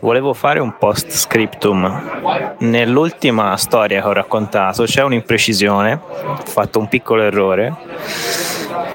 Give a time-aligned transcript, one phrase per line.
[0.00, 2.56] Volevo fare un post scriptum.
[2.58, 7.74] Nell'ultima storia che ho raccontato c'è un'imprecisione, ho fatto un piccolo errore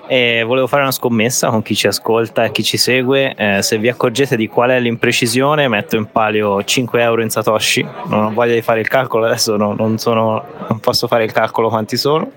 [0.08, 3.36] e volevo fare una scommessa con chi ci ascolta e chi ci segue.
[3.36, 7.86] Eh, se vi accorgete di qual è l'imprecisione, metto in palio 5 euro in Satoshi.
[8.06, 11.32] Non ho voglia di fare il calcolo adesso, no, non, sono, non posso fare il
[11.32, 12.32] calcolo quanti sono.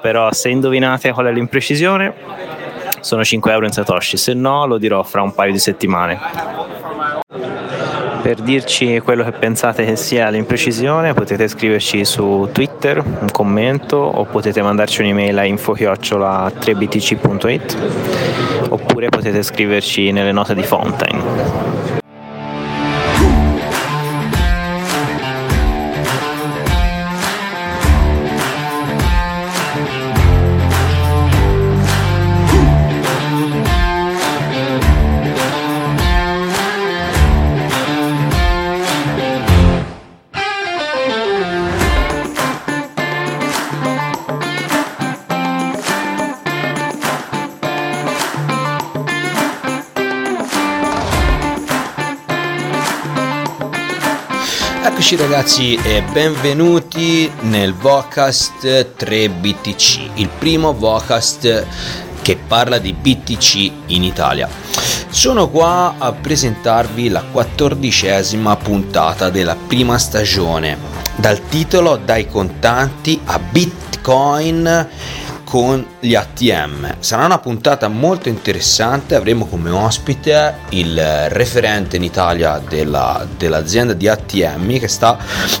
[0.00, 2.14] Però se indovinate qual è l'imprecisione,
[3.00, 4.16] sono 5 euro in Satoshi.
[4.16, 6.77] Se no, lo dirò fra un paio di settimane.
[8.22, 14.24] Per dirci quello che pensate che sia l'imprecisione potete scriverci su Twitter un commento o
[14.24, 17.76] potete mandarci un'email a info-3btc.it
[18.70, 21.77] oppure potete scriverci nelle note di Fontaine.
[55.10, 61.66] Eccoci ragazzi e benvenuti nel Vocast 3BTC, il primo Vocast
[62.20, 64.50] che parla di BTC in Italia.
[65.08, 70.76] Sono qua a presentarvi la quattordicesima puntata della prima stagione,
[71.16, 74.88] dal titolo Dai contanti a Bitcoin
[75.48, 76.96] con gli ATM.
[76.98, 84.08] Sarà una puntata molto interessante, avremo come ospite il referente in Italia della, dell'azienda di
[84.08, 85.16] ATM che sta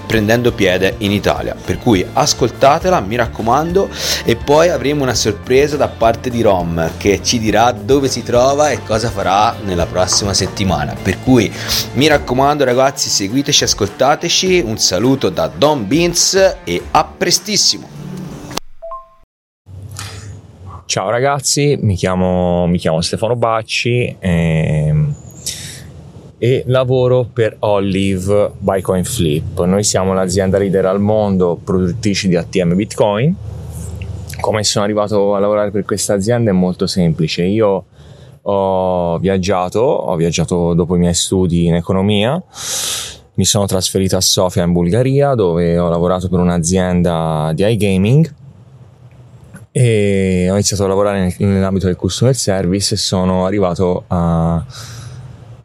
[0.06, 1.56] prendendo piede in Italia.
[1.64, 3.88] Per cui ascoltatela, mi raccomando,
[4.24, 8.68] e poi avremo una sorpresa da parte di Rom che ci dirà dove si trova
[8.68, 10.94] e cosa farà nella prossima settimana.
[11.00, 11.50] Per cui
[11.94, 17.97] mi raccomando ragazzi, seguiteci, ascoltateci, un saluto da Don Beans e a prestissimo!
[20.88, 25.14] Ciao ragazzi, mi chiamo, mi chiamo Stefano Bacci e, ehm,
[26.38, 29.64] e, lavoro per Olive by CoinFlip.
[29.64, 33.36] Noi siamo l'azienda leader al mondo produttrici di ATM Bitcoin.
[34.40, 37.42] Come sono arrivato a lavorare per questa azienda è molto semplice.
[37.42, 37.84] Io
[38.40, 42.42] ho viaggiato, ho viaggiato dopo i miei studi in economia,
[43.34, 48.46] mi sono trasferito a Sofia in Bulgaria dove ho lavorato per un'azienda di iGaming
[49.70, 54.64] e ho iniziato a lavorare nell'ambito del customer service e sono arrivato a,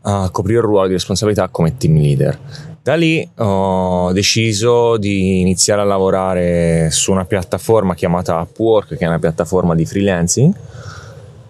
[0.02, 2.40] a coprire il ruolo di responsabilità come team leader.
[2.84, 9.08] Da lì ho deciso di iniziare a lavorare su una piattaforma chiamata Upwork, che è
[9.08, 10.54] una piattaforma di freelancing.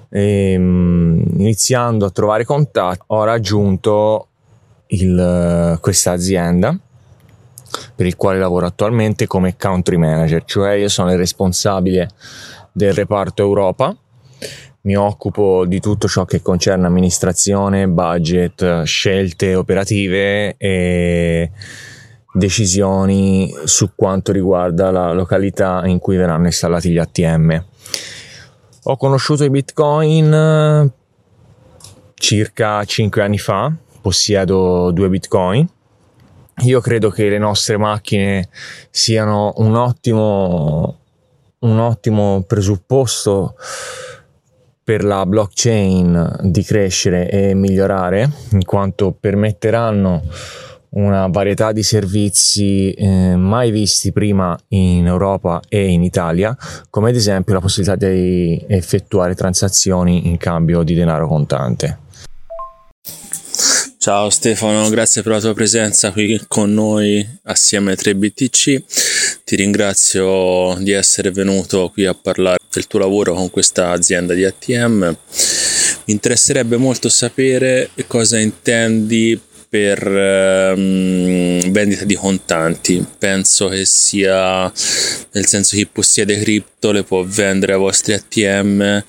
[0.09, 4.27] E, ehm, iniziando a trovare contatti, ho raggiunto
[4.87, 6.77] il, questa azienda
[7.95, 12.09] per il quale lavoro attualmente come country manager, cioè io sono il responsabile
[12.71, 13.95] del reparto Europa.
[14.81, 21.51] Mi occupo di tutto ciò che concerne amministrazione, budget, scelte operative e
[22.33, 27.65] decisioni su quanto riguarda la località in cui verranno installati gli ATM.
[28.83, 30.91] Ho conosciuto i Bitcoin
[32.15, 35.65] circa 5 anni fa, possiedo due Bitcoin
[36.61, 38.47] io credo che le nostre macchine
[38.89, 40.99] siano un ottimo,
[41.59, 43.55] un ottimo presupposto
[44.83, 50.23] per la blockchain di crescere e migliorare, in quanto permetteranno
[50.89, 56.55] una varietà di servizi eh, mai visti prima in Europa e in Italia,
[56.89, 62.02] come ad esempio la possibilità di effettuare transazioni in cambio di denaro contante.
[64.03, 68.81] Ciao Stefano, grazie per la tua presenza qui con noi assieme a 3BTC.
[69.45, 74.43] Ti ringrazio di essere venuto qui a parlare del tuo lavoro con questa azienda di
[74.43, 75.15] ATM.
[76.03, 83.05] Mi interesserebbe molto sapere cosa intendi per um, vendita di contanti.
[83.17, 84.63] Penso che sia
[85.31, 89.01] nel senso che chi possiede cripto le può vendere ai vostri ATM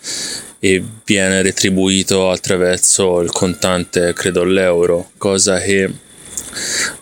[0.65, 5.93] e viene retribuito attraverso il contante, credo l'euro, cosa che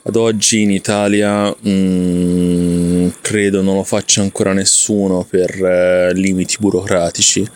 [0.02, 6.56] ad oggi in Italia mh, mm, credo non lo faccia ancora nessuno per eh, limiti
[6.58, 7.48] burocratici,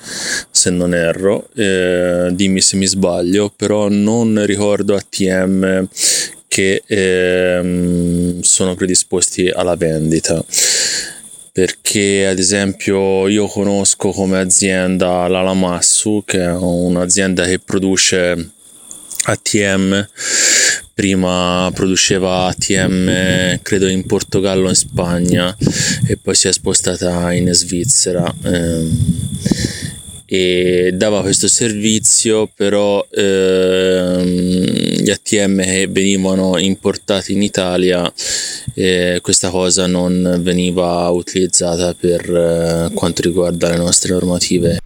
[0.48, 5.88] se non erro, eh, dimmi se mi sbaglio, però non ricordo ATM
[6.46, 10.40] che eh, sono predisposti alla vendita
[11.56, 18.50] perché ad esempio io conosco come azienda l'Alamassu che è un'azienda che produce
[19.22, 20.06] ATM
[20.92, 25.56] prima produceva ATM credo in Portogallo in Spagna
[26.06, 28.30] e poi si è spostata in Svizzera.
[28.42, 29.06] Ehm,
[30.26, 38.12] e dava questo servizio però ehm, gli ATM che venivano importati in Italia
[38.74, 44.78] eh, questa cosa non veniva utilizzata per eh, quanto riguarda le nostre normative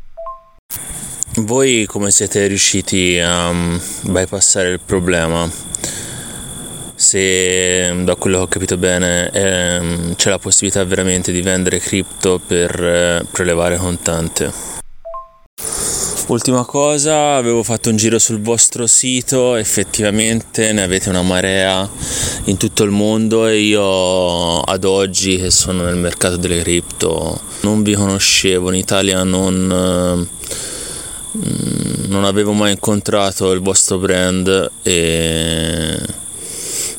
[1.36, 3.52] voi come siete riusciti a
[4.02, 5.48] bypassare il problema?
[6.94, 12.40] Se da quello che ho capito bene ehm, c'è la possibilità veramente di vendere cripto
[12.44, 14.79] per eh, prelevare contante.
[16.26, 21.88] Ultima cosa, avevo fatto un giro sul vostro sito, effettivamente ne avete una marea
[22.44, 27.82] in tutto il mondo e io ad oggi che sono nel mercato delle cripto non
[27.82, 30.28] vi conoscevo, in Italia non
[31.36, 35.96] Mm, non avevo mai incontrato il vostro brand e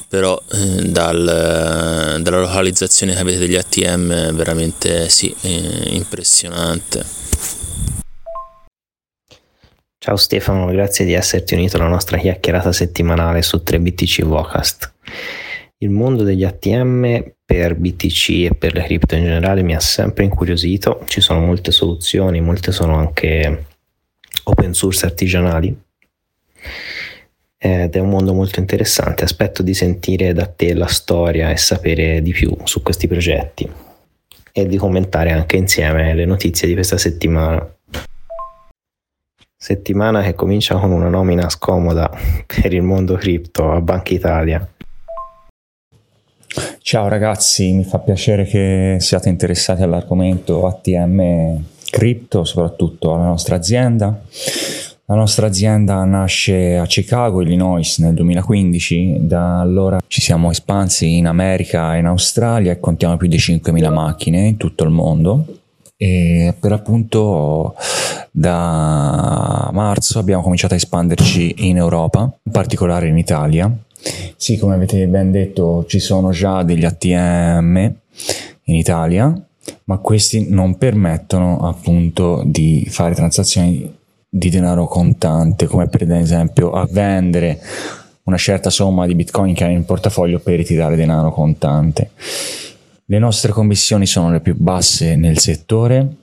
[0.08, 7.20] però eh, dal, dalla localizzazione che avete degli ATM è veramente sì, impressionante.
[10.04, 14.92] Ciao Stefano, grazie di esserti unito alla nostra chiacchierata settimanale su 3BTC Vocast.
[15.78, 20.24] Il mondo degli ATM per BTC e per le cripto in generale mi ha sempre
[20.24, 23.66] incuriosito, ci sono molte soluzioni, molte sono anche
[24.46, 25.80] open source artigianali
[27.60, 29.24] ed è un mondo molto interessante.
[29.24, 33.70] Aspetto di sentire da te la storia e sapere di più su questi progetti
[34.52, 37.76] e di commentare anche insieme le notizie di questa settimana.
[39.64, 42.10] Settimana che comincia con una nomina scomoda
[42.48, 44.68] per il mondo cripto a Banca Italia.
[46.80, 54.20] Ciao ragazzi, mi fa piacere che siate interessati all'argomento ATM cripto, soprattutto alla nostra azienda.
[55.06, 61.28] La nostra azienda nasce a Chicago, Illinois nel 2015, da allora ci siamo espansi in
[61.28, 65.46] America e in Australia e contiamo più di 5.000 macchine in tutto il mondo
[66.04, 67.76] e per appunto
[68.32, 73.72] da marzo abbiamo cominciato a espanderci in Europa, in particolare in Italia.
[74.36, 77.76] Sì, come avete ben detto, ci sono già degli ATM
[78.64, 79.32] in Italia
[79.84, 83.96] ma questi non permettono appunto di fare transazioni
[84.28, 87.60] di denaro contante, come per esempio a vendere
[88.24, 92.12] una certa somma di bitcoin che hai in portafoglio per ritirare denaro contante.
[93.12, 96.16] Le nostre commissioni sono le più basse nel settore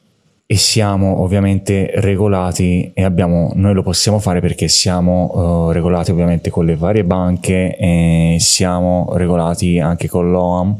[0.46, 6.48] e siamo ovviamente regolati e abbiamo, noi lo possiamo fare perché siamo uh, regolati ovviamente
[6.48, 10.78] con le varie banche e siamo regolati anche con l'OAM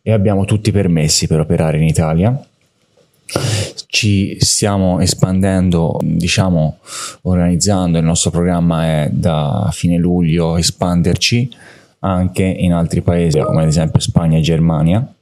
[0.00, 2.46] e abbiamo tutti i permessi per operare in Italia.
[3.88, 6.78] Ci stiamo espandendo, diciamo,
[7.20, 11.50] organizzando, il nostro programma è da fine luglio espanderci
[12.04, 15.14] anche in altri paesi come ad esempio Spagna e Germania.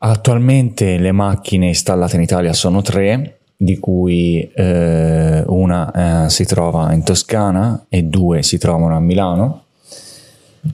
[0.00, 6.92] Attualmente le macchine installate in Italia sono tre, di cui eh, una eh, si trova
[6.92, 9.62] in Toscana e due si trovano a Milano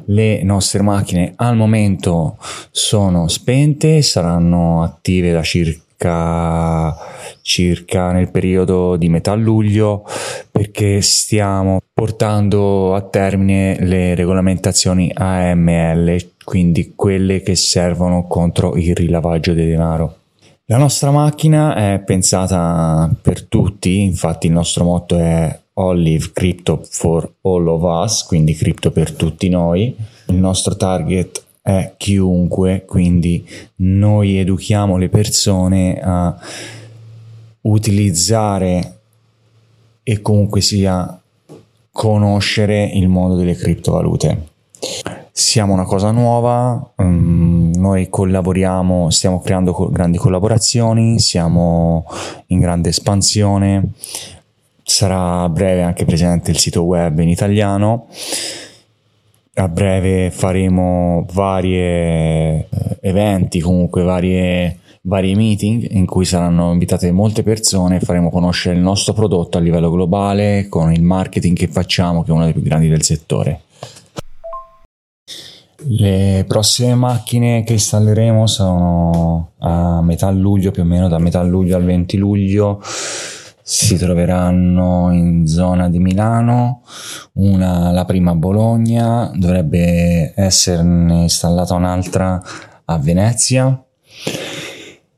[0.06, 2.38] le nostre macchine al momento
[2.70, 5.82] sono spente, saranno attive da circa,
[7.40, 10.04] circa nel periodo di metà luglio
[10.50, 19.52] perché stiamo portando a termine le regolamentazioni AML, quindi quelle che servono contro il rilavaggio
[19.52, 20.18] di denaro.
[20.66, 27.30] La nostra macchina è pensata per tutti, infatti il nostro motto è Olive Crypto for
[27.42, 29.94] All of Us, quindi cripto per tutti noi.
[30.26, 33.42] Il nostro target è chiunque, quindi
[33.76, 36.36] noi educhiamo le persone a
[37.62, 38.98] utilizzare
[40.02, 41.18] e comunque sia
[41.90, 44.48] conoscere il mondo delle criptovalute.
[45.32, 52.04] Siamo una cosa nuova, um, noi collaboriamo, stiamo creando grandi collaborazioni, siamo
[52.48, 53.92] in grande espansione,
[54.82, 58.08] sarà a breve anche presente il sito web in italiano.
[59.56, 62.66] A breve faremo vari eh,
[63.00, 68.80] eventi, comunque varie, vari meeting in cui saranno invitate molte persone e faremo conoscere il
[68.80, 72.62] nostro prodotto a livello globale con il marketing che facciamo, che è uno dei più
[72.62, 73.60] grandi del settore.
[75.86, 81.76] Le prossime macchine che installeremo sono a metà luglio, più o meno da metà luglio
[81.76, 82.80] al 20 luglio
[83.66, 86.82] si troveranno in zona di Milano,
[87.34, 92.42] una la prima a Bologna, dovrebbe esserne installata un'altra
[92.84, 93.82] a Venezia.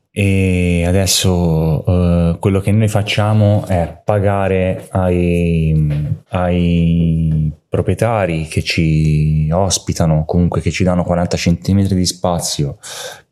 [0.09, 10.23] E adesso uh, quello che noi facciamo è pagare ai, ai, proprietari che ci ospitano,
[10.23, 12.77] comunque che ci danno 40 cm di spazio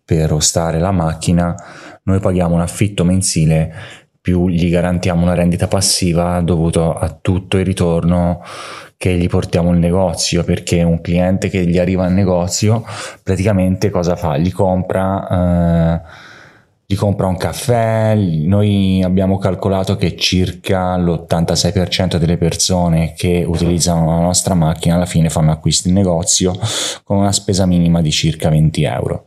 [0.04, 1.56] per ostare la macchina,
[2.04, 7.66] noi paghiamo un affitto mensile più gli garantiamo una rendita passiva dovuto a tutto il
[7.66, 8.42] ritorno
[8.98, 12.84] che gli portiamo in negozio perché un cliente che gli arriva in negozio
[13.22, 14.36] praticamente cosa fa?
[14.38, 16.34] Gli compra eh,
[16.88, 24.22] gli compra un caffè, noi abbiamo calcolato che circa l'86% delle persone che utilizzano la
[24.22, 26.56] nostra macchina alla fine fanno acquisti in negozio
[27.04, 29.26] con una spesa minima di circa 20 euro.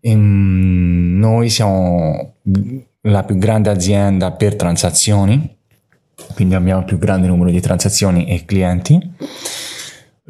[0.00, 2.34] E ehm, noi siamo
[3.02, 5.56] la più grande azienda per transazioni,
[6.34, 9.14] quindi abbiamo il più grande numero di transazioni e clienti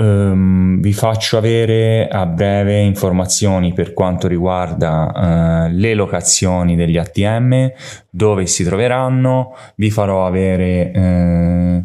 [0.01, 7.73] Um, vi faccio avere a breve informazioni per quanto riguarda uh, le locazioni degli ATM,
[8.09, 11.85] dove si troveranno, vi farò avere uh,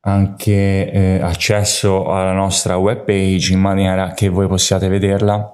[0.00, 5.52] anche uh, accesso alla nostra web page in maniera che voi possiate vederla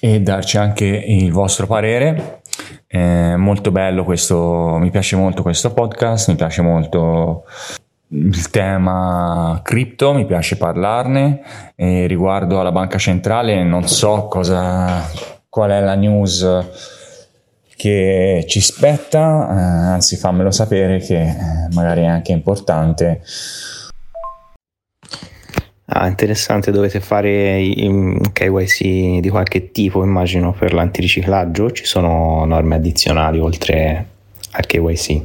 [0.00, 2.37] e darci anche il vostro parere.
[2.90, 7.44] È molto bello questo, mi piace molto questo podcast, mi piace molto
[8.08, 11.42] il tema cripto, mi piace parlarne
[11.76, 15.06] e riguardo alla banca centrale non so cosa,
[15.50, 16.46] qual è la news
[17.76, 23.20] che ci spetta, eh, anzi fammelo sapere che eh, magari è anche importante.
[25.90, 32.74] Ah, interessante, dovete fare un KYC di qualche tipo, immagino, per l'antiriciclaggio, ci sono norme
[32.74, 34.06] addizionali oltre
[34.50, 35.22] al KYC.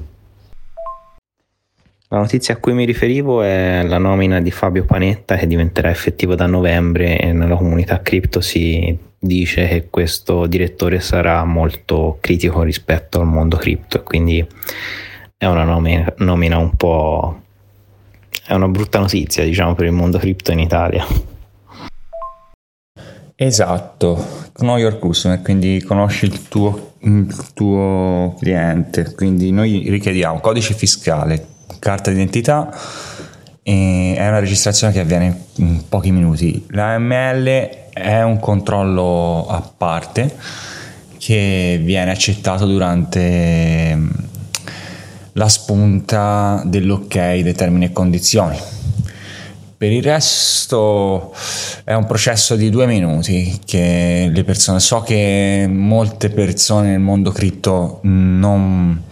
[2.07, 6.33] La notizia a cui mi riferivo è la nomina di Fabio Panetta che diventerà effettivo
[6.33, 13.19] da novembre e nella comunità cripto si dice che questo direttore sarà molto critico rispetto
[13.19, 14.47] al mondo cripto e quindi
[15.35, 17.42] è una nomina, nomina un po'
[18.45, 21.05] è una brutta notizia diciamo per il mondo cripto in Italia.
[23.35, 30.73] Esatto, know your customer, quindi conosci il tuo, il tuo cliente, quindi noi richiediamo codice
[30.73, 31.45] fiscale,
[31.79, 32.73] carta d'identità
[33.63, 36.65] e è una registrazione che avviene in pochi minuti.
[36.69, 40.35] L'AML è un controllo a parte
[41.17, 43.97] che viene accettato durante
[45.33, 48.57] la spunta dell'ok dei termini e condizioni.
[49.75, 51.33] Per il resto
[51.83, 57.31] è un processo di due minuti che le persone, so che molte persone nel mondo
[57.31, 59.03] cripto non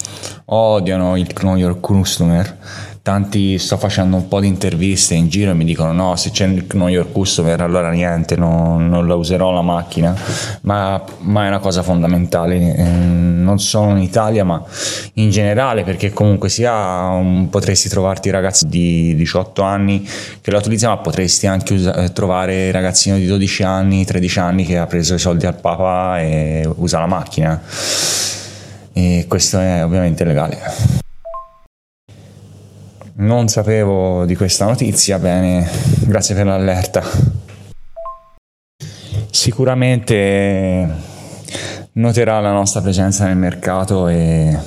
[0.45, 2.57] odiano il Know Your Customer.
[3.03, 6.45] Tanti sto facendo un po' di interviste in giro e mi dicono no, se c'è
[6.45, 10.15] il Know Your Customer allora niente, no, non la userò la macchina,
[10.61, 14.63] ma, ma, è una cosa fondamentale, eh, non solo in Italia ma
[15.15, 20.07] in generale perché comunque sia un, potresti trovarti ragazzi di 18 anni
[20.39, 24.77] che la utilizzano, ma potresti anche usa, trovare ragazzino di 12 anni, 13 anni che
[24.77, 27.59] ha preso i soldi al papà e usa la macchina.
[28.93, 31.00] E questo è ovviamente legale.
[33.21, 35.69] Non sapevo di questa notizia, bene,
[36.07, 37.03] grazie per l'allerta.
[39.29, 40.87] Sicuramente
[41.93, 44.57] noterà la nostra presenza nel mercato e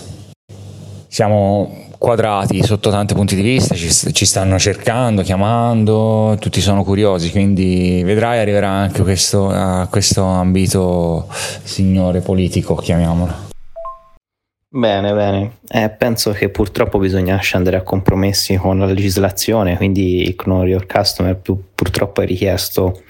[1.09, 7.33] siamo quadrati sotto tanti punti di vista, ci, ci, stanno cercando, chiamando, tutti sono curiosi,
[7.33, 11.27] quindi vedrai arriverà anche questo, a questo ambito
[11.65, 13.54] signore politico, chiamiamolo.
[14.76, 15.59] Bene, bene.
[15.69, 20.85] Eh, penso che purtroppo bisogna scendere a compromessi con la legislazione, quindi il Know Your
[20.85, 23.00] Customer purtroppo è richiesto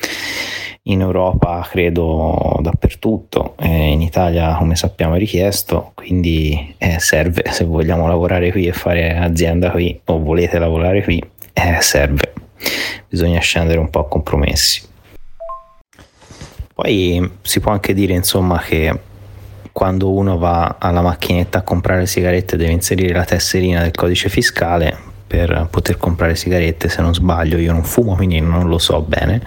[0.83, 7.64] in Europa, credo dappertutto, eh, in Italia come sappiamo è richiesto, quindi eh, serve se
[7.64, 11.18] vogliamo lavorare qui e fare azienda qui o volete lavorare qui,
[11.54, 12.35] eh, serve.
[13.09, 14.83] Bisogna scendere un po' a compromessi.
[16.75, 19.12] Poi si può anche dire insomma che
[19.75, 24.97] quando uno va alla macchinetta a comprare sigarette deve inserire la tesserina del codice fiscale
[25.26, 26.88] per poter comprare sigarette.
[26.88, 29.43] Se non sbaglio io non fumo quindi non lo so bene.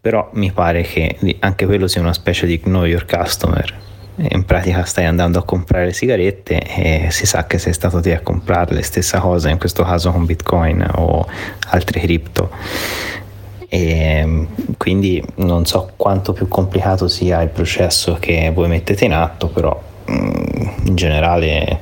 [0.00, 3.74] Però mi pare che anche quello sia una specie di know your customer.
[4.16, 8.20] In pratica stai andando a comprare sigarette e si sa che sei stato te a
[8.20, 11.26] comprarle stessa cosa in questo caso con bitcoin o
[11.68, 12.50] altri cripto
[13.68, 19.12] e ehm, quindi non so quanto più complicato sia il processo che voi mettete in
[19.12, 19.80] atto, però
[20.10, 21.80] mm, in generale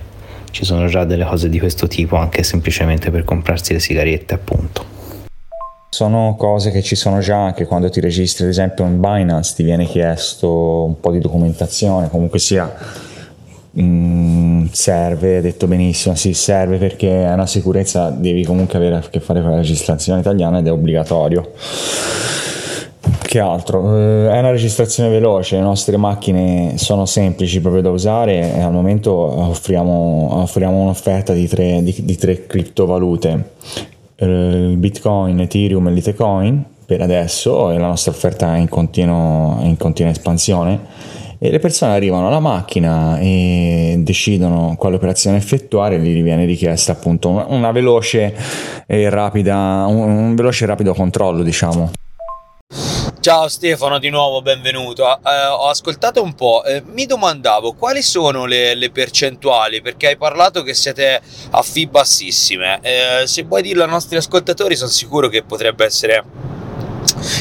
[0.51, 4.93] ci sono già delle cose di questo tipo anche semplicemente per comprarsi le sigarette appunto.
[5.91, 9.63] Sono cose che ci sono già anche quando ti registri, ad esempio in Binance ti
[9.63, 12.73] viene chiesto un po' di documentazione, comunque sia
[13.81, 19.21] mm, serve, detto benissimo, sì serve perché è una sicurezza, devi comunque avere a che
[19.21, 21.53] fare con la legislazione italiana ed è obbligatorio.
[23.21, 23.97] Che altro?
[23.97, 28.73] Eh, è una registrazione veloce, le nostre macchine sono semplici proprio da usare e al
[28.73, 33.51] momento offriamo, offriamo un'offerta di tre, di, di tre criptovalute
[34.17, 39.77] eh, Bitcoin, Ethereum e Litecoin per adesso e la nostra offerta è in, continuo, in
[39.77, 40.81] continua espansione
[41.45, 47.29] e le persone arrivano alla macchina e decidono quale operazione effettuare gli viene richiesta appunto
[47.29, 48.35] una, veloce
[48.87, 51.91] e rapida un, veloce e rapido controllo diciamo
[53.21, 55.07] Ciao Stefano, di nuovo benvenuto.
[55.07, 60.17] Eh, ho ascoltato un po', eh, mi domandavo quali sono le, le, percentuali, perché hai
[60.19, 62.81] parlato che siete a fee bassissime.
[62.83, 66.23] Eh, se vuoi dirlo ai nostri ascoltatori, sono sicuro che potrebbe essere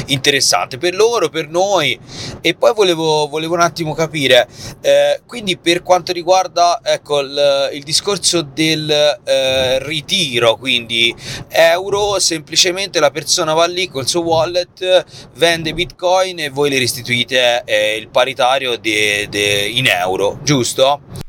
[0.07, 1.99] interessante per loro, per noi.
[2.41, 4.47] E poi volevo, volevo un attimo capire,
[4.81, 8.89] eh, quindi per quanto riguarda ecco, il, il discorso del
[9.23, 11.15] eh, ritiro, quindi
[11.49, 17.63] euro, semplicemente la persona va lì col suo wallet, vende bitcoin e voi le restituite
[17.65, 21.21] eh, il paritario de, de, in euro, giusto?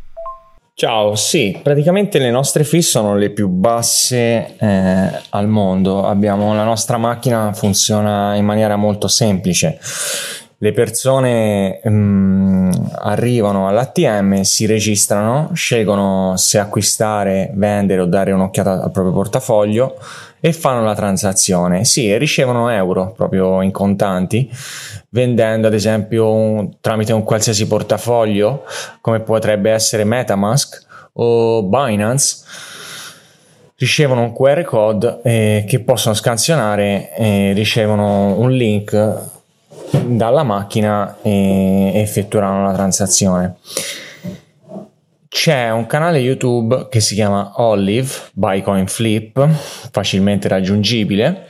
[0.77, 6.05] Ciao, sì, praticamente le nostre fee sono le più basse eh, al mondo.
[6.05, 9.79] Abbiamo la nostra macchina funziona in maniera molto semplice.
[10.59, 18.91] Le persone mm, arrivano all'ATM, si registrano, scelgono se acquistare, vendere o dare un'occhiata al
[18.91, 19.95] proprio portafoglio
[20.47, 21.87] e fanno la transazione.
[21.87, 24.51] Sì, ricevono euro proprio in contanti
[25.09, 28.65] vendendo ad esempio un, tramite un qualsiasi portafoglio
[29.01, 30.85] come potrebbe essere Metamask
[31.15, 32.45] o Binance
[33.77, 39.19] ricevono un QR code eh, che possono scansionare e ricevono un link
[39.93, 43.57] dalla macchina e effettueranno la transazione
[45.35, 49.45] c'è un canale YouTube che si chiama Olive by CoinFlip
[49.91, 51.49] facilmente raggiungibile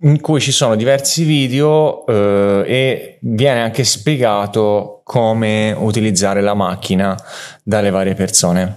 [0.00, 7.16] in cui ci sono diversi video eh, e viene anche spiegato come utilizzare la macchina
[7.62, 8.74] dalle varie persone.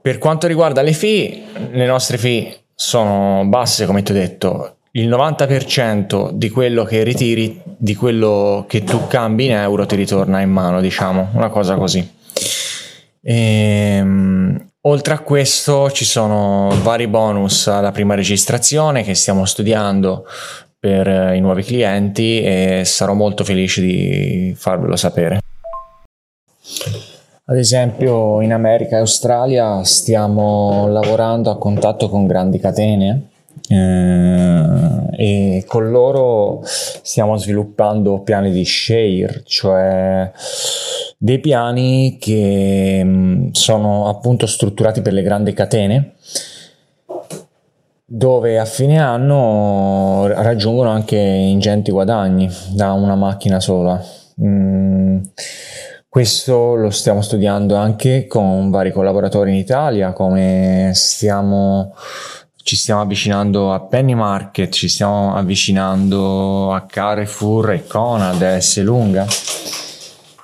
[0.00, 5.08] Per quanto riguarda le fee, le nostre fee sono basse, come ti ho detto, il
[5.08, 10.50] 90% di quello che ritiri, di quello che tu cambi in euro ti ritorna in
[10.50, 12.14] mano, diciamo, una cosa così.
[13.28, 20.24] Ehm, Oltre a questo ci sono vari bonus alla prima registrazione che stiamo studiando
[20.78, 25.40] per eh, i nuovi clienti e sarò molto felice di farvelo sapere.
[27.46, 33.30] Ad esempio in America e Australia stiamo lavorando a contatto con grandi catene
[33.68, 40.30] eh, e con loro stiamo sviluppando piani di share, cioè
[41.16, 46.14] dei piani che mm, sono appunto strutturati per le grandi catene
[48.08, 54.00] dove a fine anno raggiungono anche ingenti guadagni da una macchina sola.
[54.40, 55.18] Mm,
[56.08, 61.94] questo lo stiamo studiando anche con vari collaboratori in Italia, come stiamo,
[62.62, 69.26] ci stiamo avvicinando a Penny Market, ci stiamo avvicinando a Carrefour e Conad, S Lunga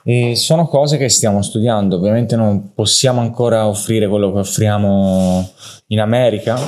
[0.04, 5.48] e sono cose che stiamo studiando, ovviamente non possiamo ancora offrire quello che offriamo
[5.88, 6.58] in America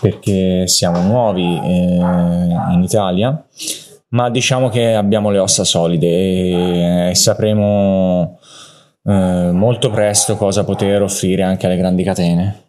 [0.00, 1.98] perché siamo nuovi eh,
[2.72, 3.44] in Italia,
[4.08, 8.38] ma diciamo che abbiamo le ossa solide e, e sapremo
[9.04, 12.64] eh, molto presto cosa poter offrire anche alle grandi catene.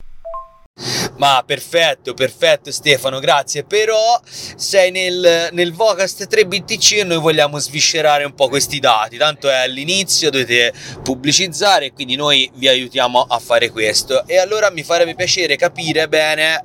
[1.18, 3.64] Ma perfetto, perfetto Stefano, grazie.
[3.64, 9.18] Però sei nel, nel Vocast 3 BTC e noi vogliamo sviscerare un po' questi dati.
[9.18, 14.26] Tanto è all'inizio, dovete pubblicizzare, quindi noi vi aiutiamo a fare questo.
[14.28, 16.62] E allora mi farebbe piacere capire bene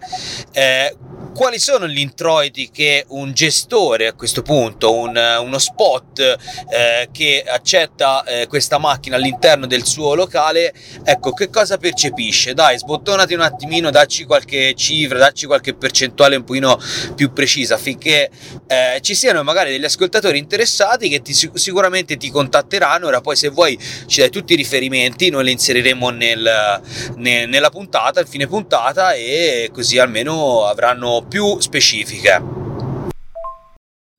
[0.52, 0.96] eh,
[1.38, 7.44] quali sono gli introiti che un gestore a questo punto, un, uno spot eh, che
[7.46, 10.74] accetta eh, questa macchina all'interno del suo locale,
[11.04, 12.54] ecco che cosa percepisce?
[12.54, 16.76] Dai, sbottonati un attimino, dacci qualche cifra, dacci qualche percentuale un pochino
[17.14, 18.30] più precisa affinché
[18.66, 23.06] eh, ci siano magari degli ascoltatori interessati che ti, sicuramente ti contatteranno.
[23.06, 26.80] Ora poi se vuoi ci dai tutti i riferimenti, noi li inseriremo nel,
[27.14, 32.42] nel, nella puntata, il fine puntata e così almeno avranno più specifiche.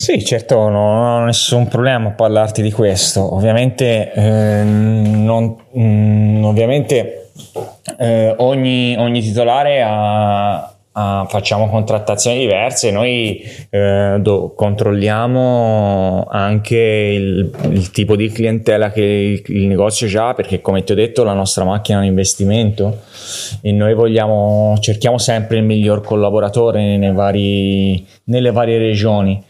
[0.02, 3.36] Sì, certo, non ho nessun problema a parlarti di questo.
[3.36, 7.32] Ovviamente, eh, non, mm, ovviamente
[7.98, 17.52] eh, ogni, ogni, titolare ha, uh, facciamo contrattazioni diverse, noi eh, do, controlliamo anche il,
[17.72, 21.34] il, tipo di clientela che il, il negozio ha perché come ti ho detto la
[21.34, 23.02] nostra macchina è un investimento
[23.62, 29.44] e noi vogliamo, cerchiamo sempre il miglior collaboratore vari, nelle varie regioni.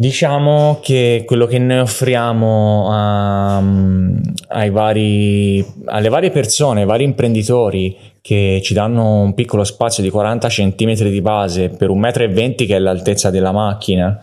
[0.00, 7.96] Diciamo che quello che noi offriamo a, ai vari, alle varie persone, ai vari imprenditori
[8.20, 12.76] che ci danno un piccolo spazio di 40 cm di base per 1,20 m che
[12.76, 14.20] è l'altezza della macchina,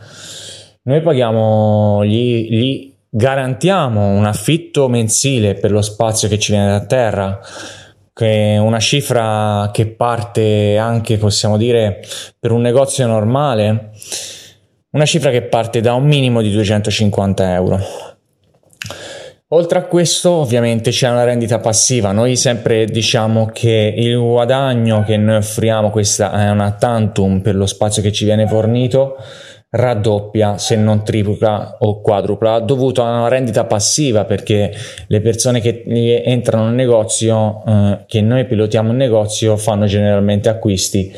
[0.83, 6.85] noi paghiamo, gli, gli garantiamo un affitto mensile per lo spazio che ci viene da
[6.85, 7.37] terra
[8.13, 11.99] che è una cifra che parte anche, possiamo dire,
[12.39, 13.91] per un negozio normale
[14.95, 17.79] una cifra che parte da un minimo di 250 euro.
[19.49, 22.13] Oltre a questo, ovviamente c'è una rendita passiva.
[22.13, 27.65] Noi sempre diciamo che il guadagno che noi offriamo, questa è una tantum per lo
[27.65, 29.17] spazio che ci viene fornito,
[29.69, 34.71] raddoppia se non tripla o quadrupla dovuto a una rendita passiva perché
[35.07, 35.83] le persone che
[36.23, 41.13] entrano nel negozio eh, che noi pilotiamo in negozio fanno generalmente acquisti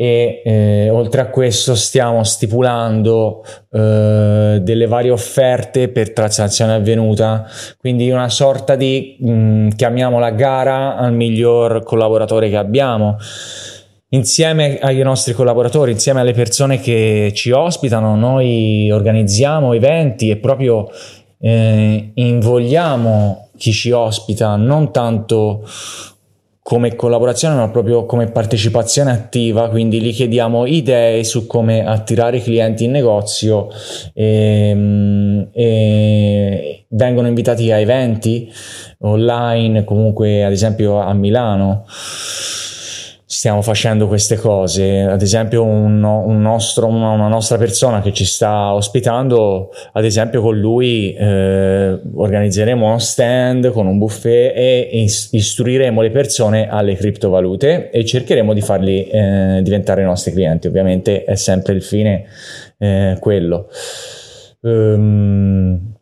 [0.00, 7.44] e eh, oltre a questo stiamo stipulando eh, delle varie offerte per transazione avvenuta.
[7.78, 13.16] Quindi una sorta di mh, mm, chiamiamola gara al miglior collaboratore che abbiamo.
[14.10, 20.88] Insieme ai nostri collaboratori insieme alle persone che ci ospitano noi organizziamo eventi e proprio
[21.40, 25.64] eh, invogliamo chi ci ospita non tanto
[26.68, 32.42] come collaborazione ma proprio come partecipazione attiva, quindi gli chiediamo idee su come attirare i
[32.42, 33.68] clienti in negozio
[34.12, 38.52] e, ehm, e vengono invitati a eventi
[38.98, 41.86] online, comunque ad esempio a Milano
[43.38, 45.02] stiamo facendo queste cose.
[45.02, 50.42] Ad esempio, un, un nostro, una, una, nostra persona che ci sta ospitando, ad esempio,
[50.42, 57.90] con lui eh, organizzeremo uno stand con un buffet e istruiremo le persone alle criptovalute
[57.90, 60.66] e cercheremo di farli eh, diventare i nostri clienti.
[60.66, 62.24] Ovviamente è sempre il fine
[62.76, 63.68] eh, quello.
[64.62, 65.96] Um,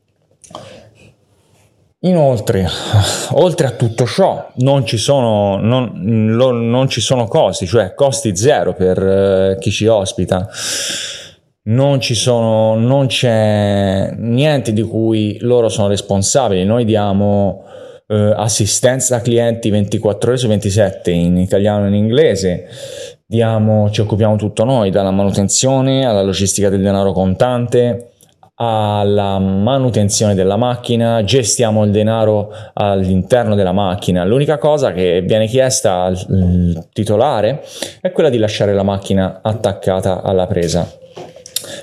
[2.06, 2.68] Inoltre,
[3.32, 8.74] oltre a tutto ciò, non ci sono, non, non ci sono costi, cioè costi zero
[8.74, 10.48] per eh, chi ci ospita.
[11.64, 16.64] Non, ci sono, non c'è niente di cui loro sono responsabili.
[16.64, 17.64] Noi diamo
[18.06, 22.66] eh, assistenza clienti 24 ore su 27 in italiano e in inglese.
[23.26, 28.12] Diamo, ci occupiamo tutto noi, dalla manutenzione alla logistica del denaro contante
[28.58, 34.24] alla manutenzione della macchina, gestiamo il denaro all'interno della macchina.
[34.24, 37.62] L'unica cosa che viene chiesta al titolare
[38.00, 40.90] è quella di lasciare la macchina attaccata alla presa.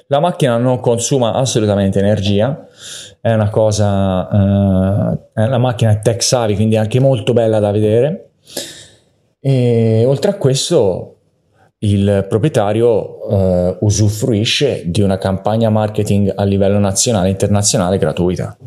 [0.07, 2.65] La macchina non consuma assolutamente energia,
[3.21, 8.29] è una cosa, eh, è una macchina tech savvy, quindi anche molto bella da vedere.
[9.39, 11.12] E oltre a questo
[11.83, 18.57] il proprietario eh, usufruisce di una campagna marketing a livello nazionale e internazionale gratuita.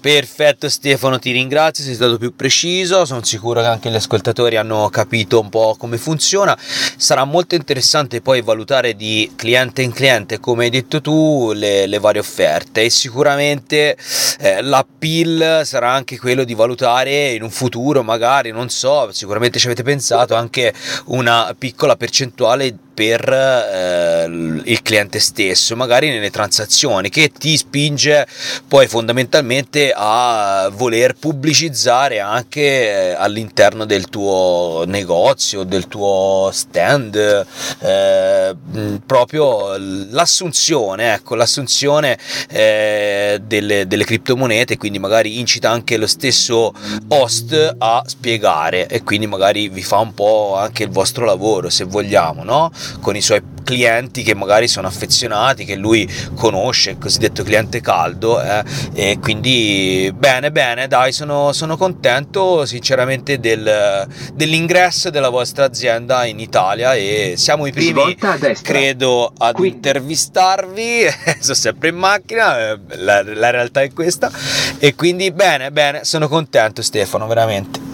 [0.00, 4.88] Perfetto Stefano, ti ringrazio, sei stato più preciso, sono sicuro che anche gli ascoltatori hanno
[4.90, 6.56] capito un po' come funziona.
[6.96, 11.98] Sarà molto interessante poi valutare di cliente in cliente, come hai detto tu, le, le
[11.98, 13.96] varie offerte e sicuramente
[14.38, 19.66] eh, l'appeal sarà anche quello di valutare in un futuro, magari, non so, sicuramente ci
[19.66, 20.72] avete pensato, anche
[21.06, 24.24] una piccola percentuale per eh,
[24.64, 28.26] il cliente stesso, magari nelle transazioni, che ti spinge
[28.66, 37.46] poi fondamentalmente a voler pubblicizzare anche eh, all'interno del tuo negozio, del tuo stand,
[37.80, 38.56] eh,
[39.04, 42.18] proprio l'assunzione, ecco, l'assunzione
[42.50, 46.72] eh, delle, delle criptomonete, quindi magari incita anche lo stesso
[47.08, 51.84] host a spiegare e quindi magari vi fa un po' anche il vostro lavoro se
[51.84, 52.70] vogliamo, no?
[53.00, 58.40] con i suoi clienti che magari sono affezionati, che lui conosce, il cosiddetto cliente caldo.
[58.40, 59.77] Eh, e quindi
[60.14, 67.34] bene, bene, dai, sono, sono contento sinceramente del, dell'ingresso della vostra azienda in Italia e
[67.36, 68.16] siamo i primi,
[68.62, 69.68] credo, ad Qui.
[69.68, 71.06] intervistarvi.
[71.40, 74.30] sono sempre in macchina, eh, la, la realtà è questa.
[74.78, 77.88] E quindi bene, bene, sono contento Stefano, veramente.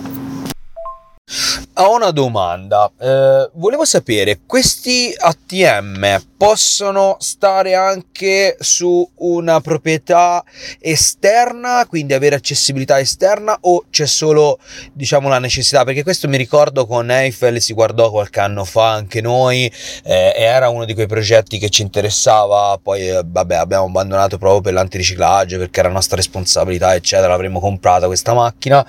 [1.77, 2.91] Ho una domanda.
[2.99, 10.45] Eh, volevo sapere, questi ATM possono stare anche su una proprietà
[10.79, 14.59] esterna, quindi avere accessibilità esterna o c'è solo,
[14.93, 15.85] diciamo, la necessità?
[15.85, 19.71] Perché questo mi ricordo con Eiffel si guardò qualche anno fa anche noi,
[20.05, 24.61] eh, era uno di quei progetti che ci interessava, poi eh, vabbè, abbiamo abbandonato proprio
[24.61, 28.87] per l'antiriciclaggio perché era nostra responsabilità, eccetera, l'avremmo comprata questa macchina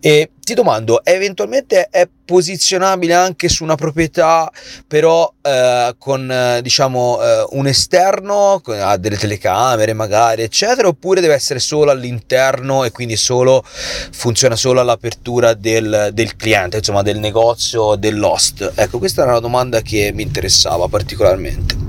[0.00, 4.52] e ti domando, eventualmente è posizionabile anche su una proprietà,
[4.86, 11.34] però eh, con eh, diciamo eh, un esterno, ha delle telecamere magari, eccetera, oppure deve
[11.34, 17.94] essere solo all'interno e quindi solo funziona solo all'apertura del, del cliente, insomma, del negozio,
[17.94, 18.72] dell'host?
[18.74, 21.86] Ecco, questa era una domanda che mi interessava particolarmente.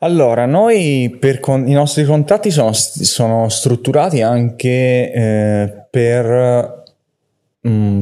[0.00, 6.84] Allora, noi per con- i nostri contratti sono, sono strutturati anche eh, per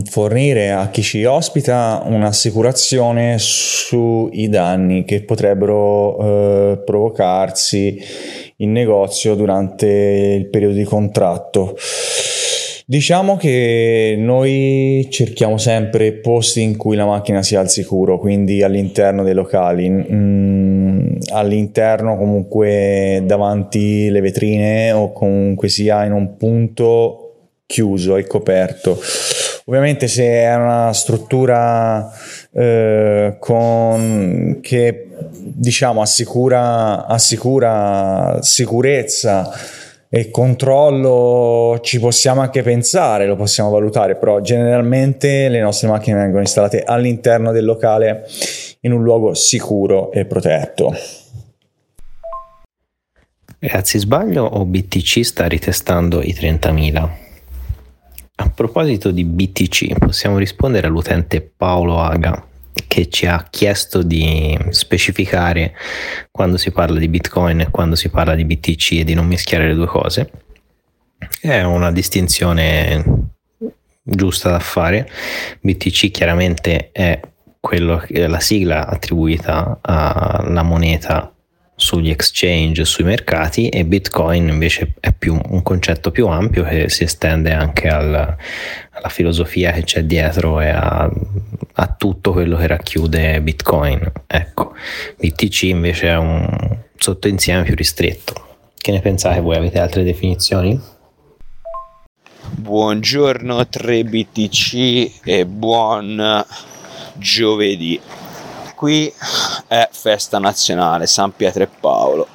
[0.09, 7.99] fornire a chi ci ospita un'assicurazione sui danni che potrebbero eh, provocarsi
[8.57, 11.77] in negozio durante il periodo di contratto.
[12.89, 19.25] Diciamo che noi cerchiamo sempre posti in cui la macchina sia al sicuro, quindi all'interno
[19.25, 27.23] dei locali, mm, all'interno comunque davanti le vetrine o comunque sia in un punto
[27.67, 28.97] chiuso e coperto.
[29.69, 32.09] Ovviamente se è una struttura
[32.53, 39.51] eh, con, che diciamo assicura, assicura sicurezza
[40.09, 46.43] e controllo ci possiamo anche pensare, lo possiamo valutare, però generalmente le nostre macchine vengono
[46.43, 48.25] installate all'interno del locale
[48.83, 50.95] in un luogo sicuro e protetto.
[53.59, 57.26] Ragazzi, sbaglio o BTC sta ritestando i 30.000?
[58.39, 62.47] A proposito di BTC, possiamo rispondere all'utente Paolo Aga
[62.87, 65.75] che ci ha chiesto di specificare
[66.31, 69.69] quando si parla di Bitcoin e quando si parla di BTC e di non mischiare
[69.69, 70.31] le due cose.
[71.41, 73.05] È una distinzione
[74.03, 75.09] giusta da fare.
[75.61, 77.19] BTC chiaramente è
[77.59, 81.35] quello, la sigla attribuita alla moneta
[81.77, 87.05] sugli exchange, sui mercati e Bitcoin invece è più un concetto più ampio che si
[87.05, 91.11] estende anche al, alla filosofia che c'è dietro e a,
[91.75, 94.11] a, tutto quello che racchiude Bitcoin.
[94.27, 94.75] Ecco,
[95.19, 98.45] BTC invece è un sottoinsieme più ristretto.
[98.75, 99.57] Che ne pensate voi?
[99.57, 100.81] Avete altre definizioni?
[102.49, 106.45] Buongiorno 3BTC e buon
[107.19, 108.01] giovedì
[108.77, 109.11] qui
[109.69, 112.27] è festa nazionale San Pietro e Paolo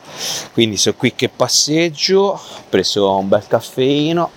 [0.53, 4.31] quindi sono qui che passeggio ho preso un bel caffeino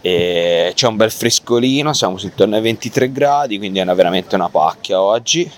[0.00, 4.50] e c'è un bel frescolino siamo intorno ai 23 gradi quindi è una, veramente una
[4.50, 5.50] pacchia oggi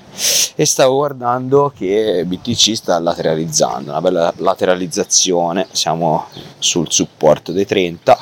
[0.54, 6.26] e stavo guardando che BTC sta lateralizzando una bella lateralizzazione siamo
[6.58, 8.18] sul supporto dei 30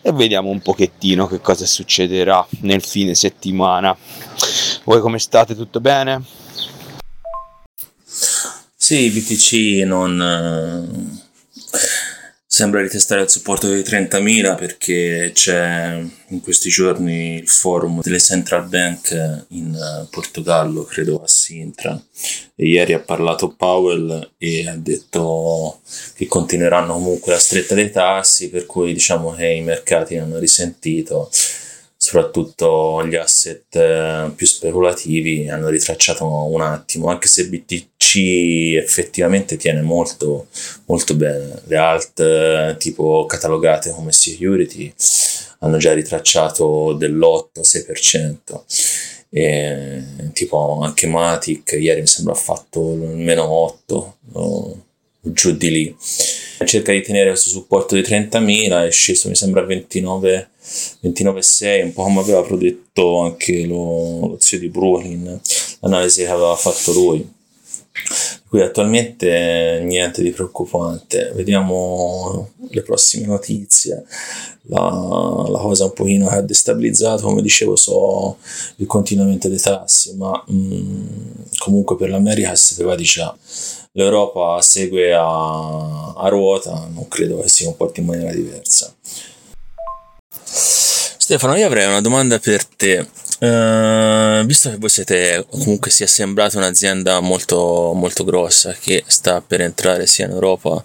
[0.00, 3.96] e vediamo un pochettino che cosa succederà nel fine settimana
[4.84, 5.54] voi come state?
[5.54, 6.41] Tutto bene?
[8.74, 11.20] Sì, BTC non eh,
[12.44, 18.66] sembra ritestare il supporto dei 30.000 perché c'è in questi giorni il forum delle central
[18.68, 21.98] bank in Portogallo, credo a Sintra.
[22.54, 25.80] E ieri ha parlato Powell e ha detto
[26.14, 31.30] che continueranno comunque la stretta dei tassi, per cui diciamo che i mercati hanno risentito
[32.12, 39.80] soprattutto gli asset eh, più speculativi hanno ritracciato un attimo, anche se BTC effettivamente tiene
[39.80, 40.48] molto,
[40.84, 41.62] molto bene.
[41.64, 44.92] Le alt eh, tipo catalogate come security
[45.60, 48.60] hanno già ritracciato dell'8-6%.
[49.34, 50.02] E,
[50.34, 54.84] tipo anche Matic ieri mi sembra ha fatto meno 8 o
[55.22, 55.96] giù di lì
[56.66, 60.50] cerca di tenere questo supporto di 30.000 è sceso mi sembra a 29
[61.02, 65.40] 29,6, un po' come aveva predetto anche lo, lo zio di Brooklyn,
[65.80, 67.40] l'analisi che aveva fatto lui.
[68.48, 74.04] Qui attualmente niente di preoccupante, vediamo le prossime notizie.
[74.66, 78.36] La, la cosa un pochino che ha destabilizzato, come dicevo, so
[78.76, 81.06] il continuamento dei tassi, ma mh, mm,
[81.58, 83.34] comunque per l'America si sapeva di già.
[83.92, 88.94] L'Europa segue a, a ruota, non credo che si comporti in maniera diversa.
[90.54, 93.06] Stefano, io avrei una domanda per te.
[93.42, 99.40] Uh, visto che voi siete comunque si è sembrata un'azienda molto, molto grossa che sta
[99.40, 100.84] per entrare sia in Europa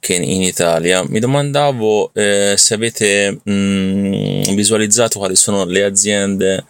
[0.00, 6.66] che in Italia, mi domandavo eh, se avete mh, mm, visualizzato quali sono le aziende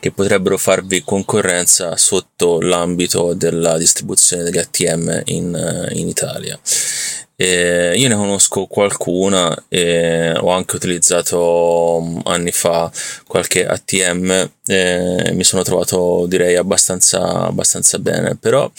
[0.00, 6.58] che potrebbero farvi concorrenza sotto l'ambito della distribuzione degli ATM in, in Italia.
[7.44, 12.88] Eh, io ne conosco qualcuna e ho anche utilizzato mm, anni fa
[13.26, 18.70] qualche ATM e mi sono trovato direi abbastanza, abbastanza bene, però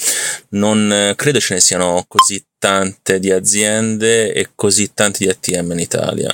[0.51, 5.79] non credo ce ne siano così tante di aziende e così tanti di ATM in
[5.79, 6.33] Italia.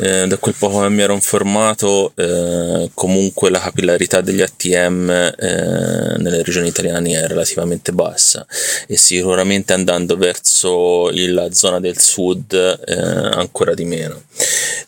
[0.00, 6.14] Eh, da quel poco che mi ero informato, eh, comunque la capillarità degli ATM eh,
[6.16, 8.46] nelle regioni italiane è relativamente bassa
[8.86, 14.22] e sicuramente andando verso la zona del sud eh, ancora di meno.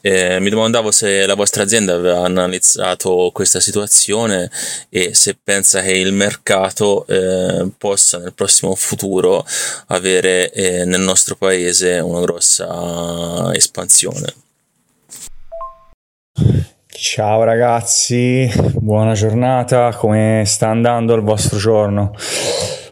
[0.03, 4.49] Eh, mi domandavo se la vostra azienda aveva analizzato questa situazione
[4.89, 9.45] e se pensa che il mercato eh, possa nel prossimo futuro
[9.89, 14.35] avere eh, nel nostro paese una grossa espansione.
[16.87, 22.12] Ciao ragazzi, buona giornata, come sta andando il vostro giorno?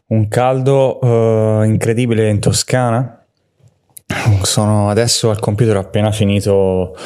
[0.07, 3.22] Un caldo uh, incredibile in Toscana.
[4.42, 6.96] Sono adesso al computer, ho appena finito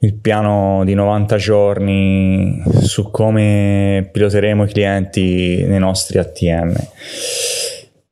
[0.00, 6.74] il piano di 90 giorni su come piloteremo i clienti nei nostri ATM.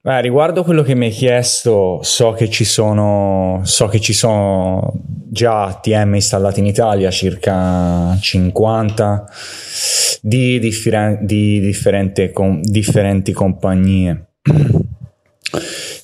[0.06, 4.92] Beh, riguardo quello che mi hai chiesto, so che ci sono, so che ci sono
[5.30, 9.24] già ATM installati in Italia, circa 50
[10.20, 11.74] di, differen- di
[12.34, 14.26] com- differenti compagnie.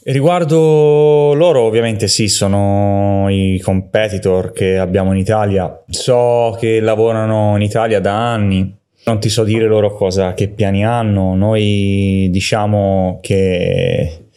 [0.04, 5.84] Riguardo loro, ovviamente sì, sono i competitor che abbiamo in Italia.
[5.86, 10.84] So che lavorano in Italia da anni, non ti so dire loro cosa, che piani
[10.84, 11.34] hanno.
[11.34, 14.28] Noi diciamo che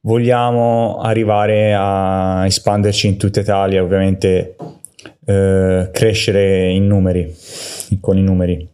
[0.00, 4.56] vogliamo arrivare a espanderci in tutta Italia, ovviamente
[5.26, 7.34] eh, crescere in numeri,
[8.00, 8.68] con i numeri.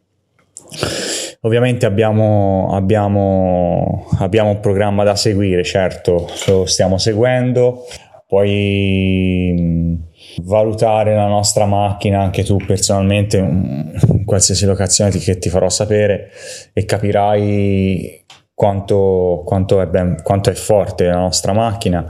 [1.41, 7.85] Ovviamente abbiamo, abbiamo, abbiamo un programma da seguire, certo, lo stiamo seguendo,
[8.27, 9.99] poi
[10.43, 16.31] valutare la nostra macchina anche tu personalmente in qualsiasi locazione che ti farò sapere
[16.73, 22.07] e capirai quanto, quanto, è ben, quanto è forte la nostra macchina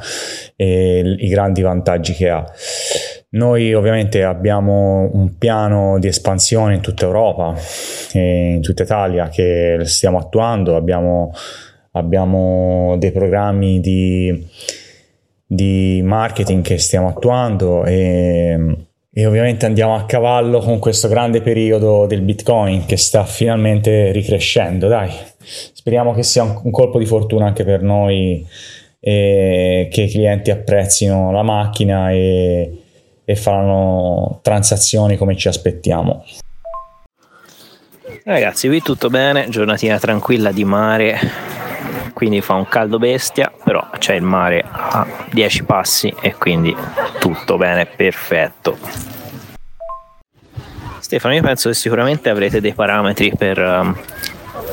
[0.54, 2.44] e i grandi vantaggi che ha.
[3.30, 7.54] Noi ovviamente abbiamo un piano di espansione in tutta Europa
[8.12, 11.32] e in tutta Italia che stiamo attuando, abbiamo,
[11.92, 14.46] abbiamo dei programmi di
[15.54, 18.76] di marketing che stiamo attuando e,
[19.12, 24.88] e, ovviamente andiamo a cavallo con questo grande periodo del Bitcoin che sta finalmente ricrescendo.
[24.88, 28.46] Dai, speriamo che sia un, un colpo di fortuna anche per noi
[29.06, 32.78] e che i clienti apprezzino la macchina e,
[33.24, 36.24] e faranno transazioni come ci aspettiamo.
[38.24, 41.18] Ragazzi, qui tutto bene, giornatina tranquilla di mare,
[42.12, 46.74] quindi fa un caldo bestia, però c'è il mare a 10 passi e quindi
[47.18, 48.78] tutto bene, perfetto.
[50.98, 53.94] Stefano, io penso che sicuramente avrete dei parametri per um,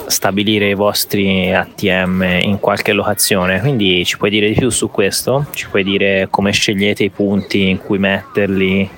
[0.08, 5.48] stabilire i vostri ATM in qualche locazione, quindi ci puoi dire di più su questo?
[5.52, 8.90] Ci puoi dire come scegliete i punti in cui metterli?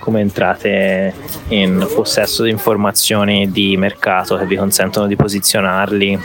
[0.00, 1.12] Come entrate
[1.48, 6.18] in possesso di informazioni di mercato che vi consentono di posizionarli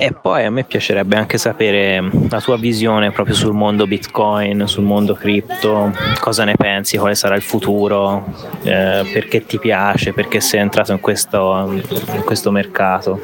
[0.00, 4.82] e poi a me piacerebbe anche sapere la tua visione proprio sul mondo Bitcoin, sul
[4.82, 8.24] mondo cripto, cosa ne pensi, quale sarà il futuro,
[8.62, 11.70] eh, perché ti piace, perché sei entrato in questo,
[12.14, 13.20] in questo mercato,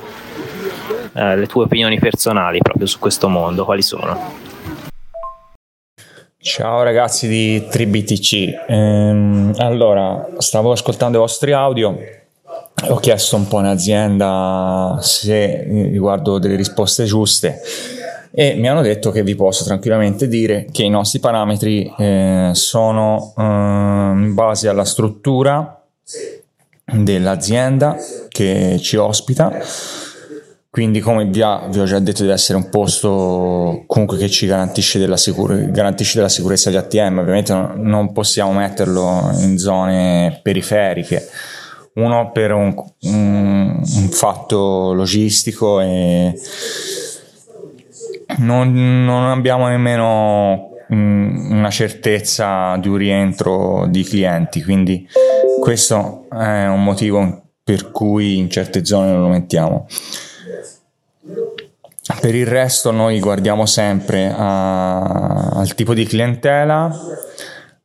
[1.15, 4.35] eh, le tue opinioni personali proprio su questo mondo, quali sono?
[6.37, 12.25] Ciao ragazzi di 3BTC, ehm, allora stavo ascoltando i vostri audio
[12.85, 17.63] ho chiesto un po' in azienda se riguardo delle risposte giuste
[18.39, 23.33] e mi hanno detto che vi posso tranquillamente dire che i nostri parametri eh, sono
[23.35, 25.83] eh, in base alla struttura
[26.85, 27.97] dell'azienda
[28.29, 29.51] che ci ospita.
[30.69, 34.47] Quindi come vi, ha, vi, ho già detto di essere un posto comunque che ci
[34.47, 41.27] garantisce della, sicur- garantisce della sicurezza di ATM ovviamente non possiamo metterlo in zone periferiche
[41.97, 46.35] uno per un, un, un fatto logistico e
[48.39, 55.07] non, non, abbiamo nemmeno mh, una certezza di un rientro di clienti, quindi
[55.61, 59.87] questo è un motivo per cui in certe zone non lo mettiamo.
[62.21, 66.89] Per il resto noi guardiamo sempre a, al tipo di clientela,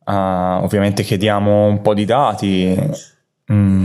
[0.04, 2.78] a, ovviamente chiediamo un po' di dati
[3.52, 3.81] mm,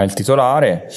[0.00, 0.88] al titolare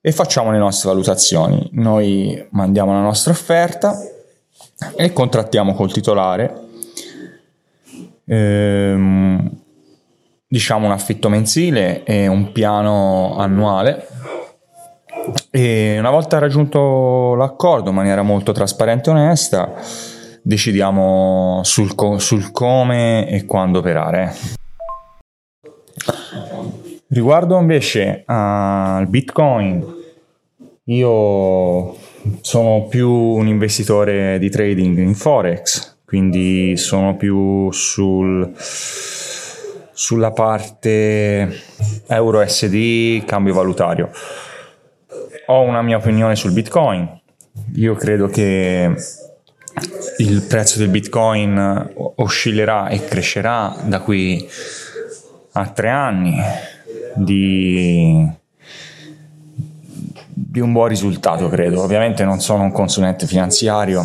[0.00, 1.68] e facciamo le nostre valutazioni.
[1.72, 3.96] Noi mandiamo la nostra offerta
[4.96, 6.60] e contrattiamo col titolare.
[8.24, 9.50] Ehm,
[10.46, 14.06] diciamo un affitto mensile e un piano annuale
[15.50, 19.72] e una volta raggiunto l'accordo in maniera molto trasparente e onesta,
[20.42, 24.60] decidiamo sul, co- sul come e quando operare.
[27.12, 29.84] Riguardo invece al Bitcoin,
[30.84, 31.96] io
[32.40, 41.54] sono più un investitore di trading in Forex, quindi sono più sul, sulla parte
[42.06, 44.10] euro SD, cambio valutario
[45.46, 47.20] ho una mia opinione sul Bitcoin.
[47.74, 48.90] Io credo che
[50.18, 54.48] il prezzo del Bitcoin oscillerà e crescerà da qui
[55.52, 56.40] a tre anni
[57.14, 58.28] di,
[60.28, 61.82] di un buon risultato, credo.
[61.82, 64.04] Ovviamente non sono un consulente finanziario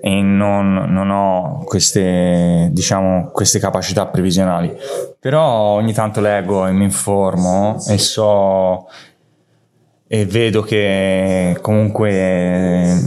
[0.00, 4.74] e non, non ho queste, diciamo, queste capacità previsionali,
[5.20, 8.88] però ogni tanto leggo e mi informo e so
[10.08, 13.00] e vedo che comunque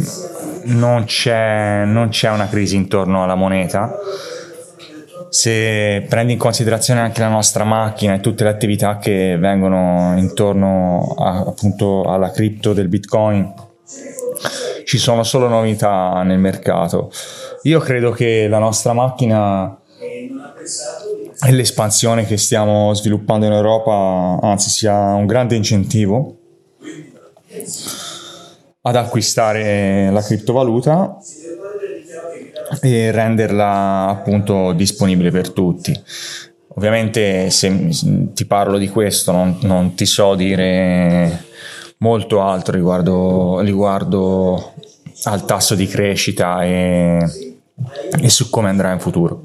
[0.63, 3.95] non c'è, non c'è una crisi intorno alla moneta.
[5.29, 11.15] Se prendi in considerazione anche la nostra macchina e tutte le attività che vengono intorno
[11.17, 13.53] a, appunto alla cripto del Bitcoin,
[14.85, 17.11] ci sono solo novità nel mercato.
[17.63, 19.77] Io credo che la nostra macchina
[21.45, 26.37] e l'espansione che stiamo sviluppando in Europa, anzi, sia un grande incentivo
[28.81, 31.17] ad acquistare la criptovaluta
[32.81, 35.93] e renderla appunto disponibile per tutti.
[36.75, 37.89] Ovviamente se
[38.33, 41.45] ti parlo di questo non, non ti so dire
[41.99, 44.73] molto altro riguardo, riguardo
[45.23, 47.19] al tasso di crescita e,
[48.21, 49.43] e su come andrà in futuro.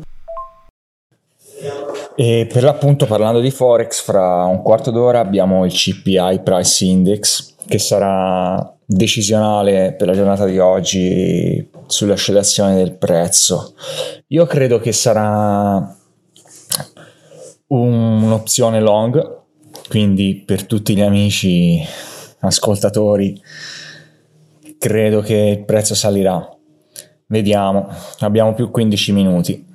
[2.17, 7.55] E per l'appunto parlando di Forex, fra un quarto d'ora abbiamo il CPI Price Index
[7.67, 13.75] che sarà decisionale per la giornata di oggi sull'oscillazione del prezzo.
[14.29, 15.97] Io credo che sarà
[17.67, 19.39] un'opzione long,
[19.89, 21.83] quindi per tutti gli amici
[22.41, 23.41] ascoltatori
[24.79, 26.49] credo che il prezzo salirà.
[27.27, 27.89] Vediamo,
[28.21, 29.69] abbiamo più 15 minuti.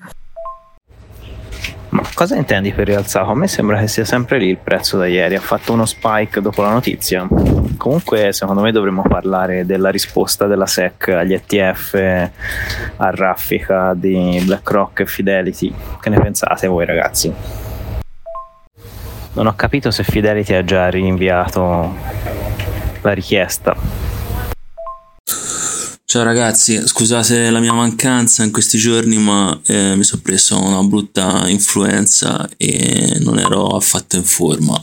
[1.90, 3.30] Ma cosa intendi per rialzato?
[3.30, 5.36] A me sembra che sia sempre lì il prezzo da ieri.
[5.36, 7.26] Ha fatto uno spike dopo la notizia.
[7.78, 12.30] Comunque, secondo me dovremmo parlare della risposta della SEC agli ETF
[12.98, 15.74] a raffica di BlackRock e Fidelity.
[16.00, 17.34] Che ne pensate voi, ragazzi?
[19.34, 21.94] Non ho capito se Fidelity ha già rinviato
[23.02, 24.04] la richiesta
[26.16, 30.82] Ciao ragazzi, scusate la mia mancanza in questi giorni, ma eh, mi sono preso una
[30.82, 34.82] brutta influenza e non ero affatto in forma.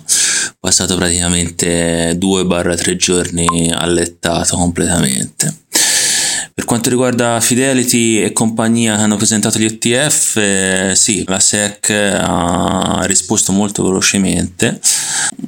[0.65, 5.63] Passato praticamente 2-3 giorni allettato completamente.
[6.55, 11.91] Per quanto riguarda Fidelity e compagnia che hanno presentato gli ETF, eh, sì, la SEC
[11.91, 14.79] ha risposto molto velocemente,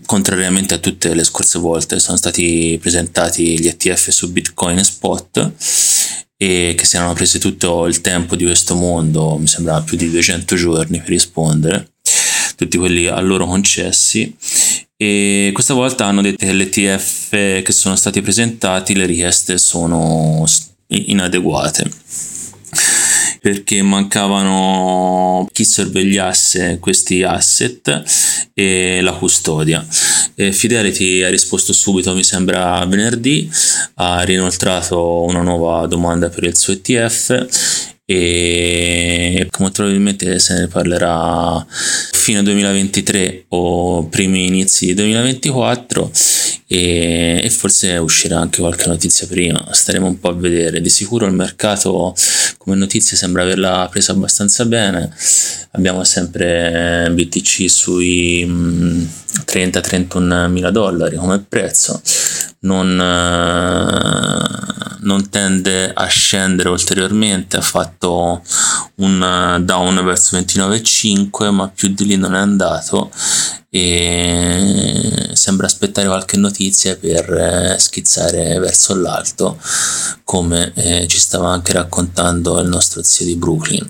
[0.05, 5.53] contrariamente a tutte le scorse volte sono stati presentati gli ETF su Bitcoin e Spot
[6.37, 10.11] e che si erano presi tutto il tempo di questo mondo, mi sembra più di
[10.11, 11.93] 200 giorni per rispondere,
[12.57, 14.37] tutti quelli a loro concessi
[14.97, 20.45] e questa volta hanno detto che l'ETF che sono stati presentati le richieste sono
[20.86, 21.90] inadeguate
[23.45, 28.03] perché mancavano chi sorvegliasse questi asset
[28.55, 29.86] e la custodia.
[30.34, 33.51] E Fidelity ha risposto subito, mi sembra venerdì,
[33.97, 41.65] ha rinoltrato una nuova domanda per il suo ETF e molto probabilmente se ne parlerà
[41.69, 46.11] fine 2023 o primi inizi 2024
[46.67, 50.81] e, e, forse uscirà anche qualche notizia prima staremo un po' a vedere.
[50.81, 52.15] Di sicuro il mercato
[52.59, 55.13] come notizia sembra averla presa abbastanza bene.
[55.73, 62.01] Abbiamo sempre BTC sui 30-31 mm, mila dollari come prezzo.
[62.61, 67.93] Non, eh, non tende a scendere ulteriormente, ha fatto
[68.97, 73.11] un down verso 29,5 ma più di lì non è andato
[73.76, 79.59] e sembra aspettare qualche notizia per eh, schizzare verso l'alto
[80.22, 83.84] come eh, ci stava anche raccontando il nostro zio di Brooklyn.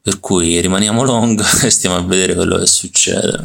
[0.00, 3.44] Per cui rimaniamo long e stiamo a vedere quello che succede.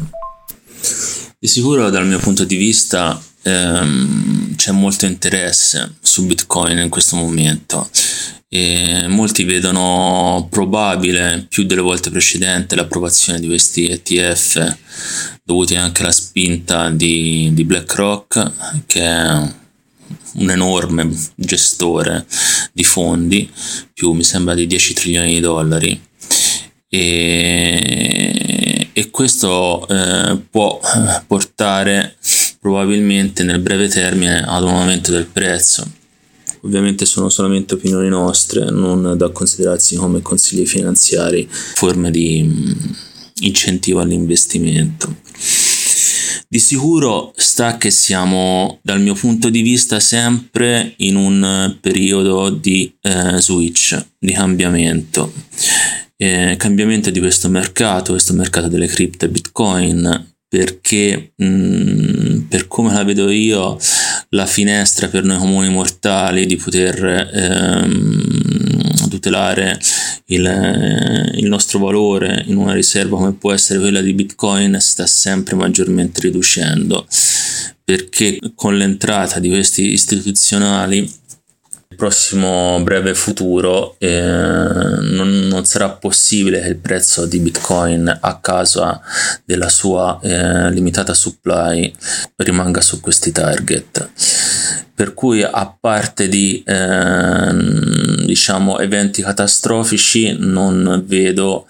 [1.38, 7.16] Di sicuro dal mio punto di vista ehm, c'è molto interesse su Bitcoin in questo
[7.16, 7.90] momento
[8.48, 14.76] e molti vedono probabile più delle volte precedenti l'approvazione di questi ETF
[15.42, 19.64] dovuti anche alla spinta di, di BlackRock che è
[20.38, 22.26] un enorme gestore
[22.72, 23.50] di fondi
[23.92, 25.98] più mi sembra di 10 trilioni di dollari.
[26.88, 28.36] E,
[28.92, 30.78] e questo eh, può
[31.26, 32.16] portare
[32.60, 35.90] probabilmente nel breve termine ad un aumento del prezzo
[36.66, 42.72] Ovviamente sono solamente opinioni nostre, non da considerarsi come consigli finanziari, forme di mm,
[43.42, 45.14] incentivo all'investimento.
[46.48, 52.92] Di sicuro sta che siamo, dal mio punto di vista, sempre in un periodo di
[53.00, 55.32] eh, switch, di cambiamento.
[56.16, 62.68] Eh, cambiamento di questo mercato, questo mercato delle cripto e bitcoin, perché mh, mm, per
[62.68, 63.78] come la vedo io
[64.30, 69.78] la finestra per noi comuni mortali di poter ehm, tutelare
[70.26, 75.06] il, il, nostro valore in una riserva come può essere quella di Bitcoin si sta
[75.06, 77.06] sempre maggiormente riducendo.
[77.84, 81.08] Perché con l'entrata di questi istituzionali
[81.96, 89.00] prossimo breve futuro eh, non, non, sarà possibile che il prezzo di bitcoin a causa
[89.44, 91.92] della sua eh, limitata supply
[92.36, 94.10] rimanga su questi target.
[94.94, 97.52] Per cui a parte di eh,
[98.24, 101.66] diciamo eventi catastrofici non vedo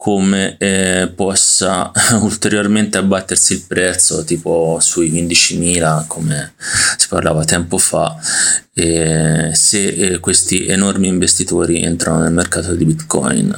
[0.00, 1.92] come eh, possa
[2.22, 6.54] ulteriormente abbattersi il prezzo tipo sui 15.000 come
[6.96, 8.18] si parlava tempo fa
[8.72, 13.54] eh, se eh, questi enormi investitori entrano nel mercato di bitcoin.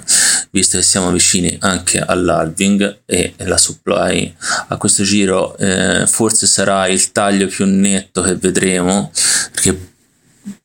[0.50, 4.34] Visto che siamo vicini anche all'halving e la supply
[4.66, 9.12] a questo giro eh, forse sarà il taglio più netto che vedremo
[9.52, 9.91] perché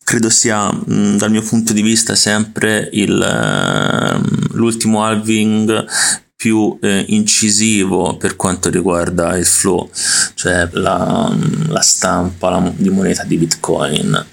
[0.04, 5.86] credo sia mm, dal mio punto di vista sempre il, ehm, l'ultimo halving
[6.36, 9.90] più eh, incisivo per quanto riguarda il flow,
[10.36, 11.36] cioè la,
[11.68, 14.26] la stampa la, di moneta di Bitcoin.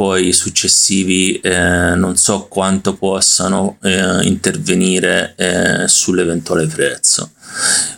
[0.00, 7.32] Poi i successivi eh, non so quanto possano eh, intervenire eh, sull'eventuale prezzo.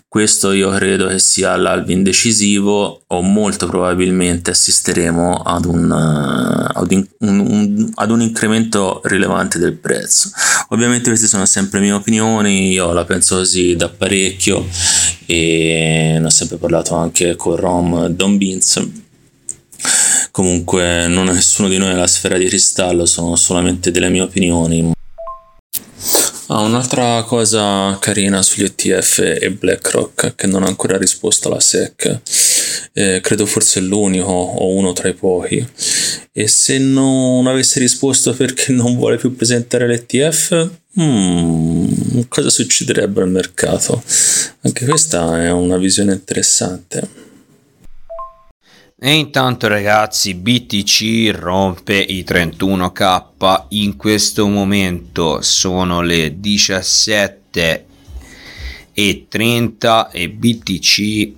[0.08, 6.90] Questo io credo che sia l'alvin decisivo o molto probabilmente assisteremo ad un, uh, ad,
[6.90, 10.28] un, un, ad un, incremento rilevante del prezzo.
[10.70, 14.66] Ovviamente queste sono sempre mie opinioni, io la penso così da parecchio
[15.26, 18.90] e ne ho sempre parlato anche con Rom Don Beans.
[20.32, 24.22] Comunque non è nessuno di noi è la sfera di cristallo, sono solamente delle mie
[24.22, 24.92] opinioni.
[26.46, 32.20] Ah, un'altra cosa carina sugli ETF è BlackRock che non ha ancora risposto alla SEC.
[32.94, 35.66] Eh, credo forse l'unico o uno tra i pochi.
[36.32, 43.30] E se non avesse risposto perché non vuole più presentare l'ETF, hmm, cosa succederebbe al
[43.30, 44.02] mercato?
[44.62, 47.31] Anche questa è una visione interessante.
[49.04, 55.42] E intanto ragazzi BTC rompe i 31k in questo momento.
[55.42, 57.86] Sono le 17
[58.92, 61.32] e 30 e BTC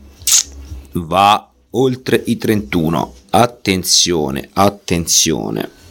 [0.92, 5.83] va oltre i 31 attenzione attenzione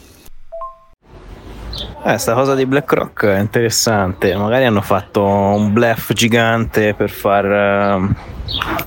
[2.05, 4.35] eh, sta cosa di BlackRock è interessante.
[4.35, 8.13] Magari hanno fatto un bluff gigante per far uh,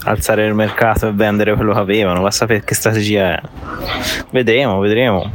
[0.04, 2.20] alzare il mercato e vendere quello che avevano.
[2.20, 3.40] Va a sapere che strategia è.
[4.30, 5.30] Vedremo, vedremo.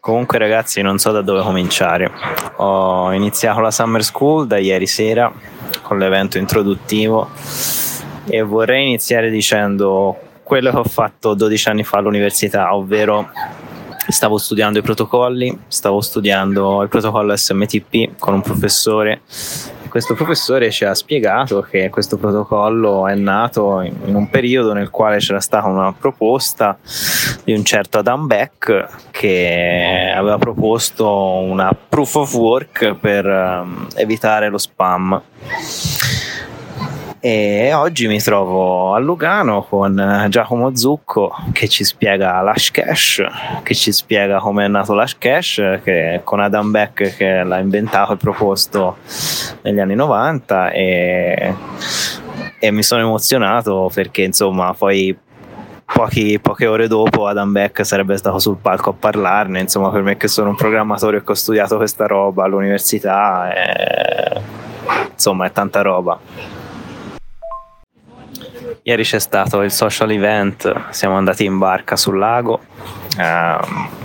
[0.00, 2.10] Comunque, ragazzi, non so da dove cominciare.
[2.56, 5.32] Ho iniziato la Summer School da ieri sera
[5.80, 7.30] con l'evento introduttivo
[8.26, 13.30] e vorrei iniziare dicendo quello che ho fatto 12 anni fa all'università, ovvero
[14.08, 19.22] stavo studiando i protocolli, stavo studiando il protocollo SMTP con un professore.
[19.88, 25.18] Questo professore ci ha spiegato che questo protocollo è nato in un periodo nel quale
[25.18, 26.78] c'era stata una proposta
[27.44, 34.48] di un certo Adam Beck che aveva proposto una proof of work per um, evitare
[34.48, 35.20] lo spam
[37.24, 43.22] E oggi mi trovo a Lugano con Giacomo Zucco che ci spiega l'Hashcash,
[43.62, 48.16] che ci spiega come è nato l'Hashcash, che con Adam Beck che l'ha inventato e
[48.16, 48.96] proposto
[49.60, 51.54] negli anni 90 e,
[52.58, 55.16] e mi sono emozionato perché insomma poi
[55.84, 60.16] Pochi, poche ore dopo Adam Beck sarebbe stato sul palco a parlarne, insomma per me
[60.16, 64.40] che sono un programmatore che ho studiato questa roba all'università, e,
[65.12, 66.61] insomma è tanta roba.
[68.84, 72.62] Ieri c'è stato il social event, siamo andati in barca sul lago,
[73.16, 73.56] eh,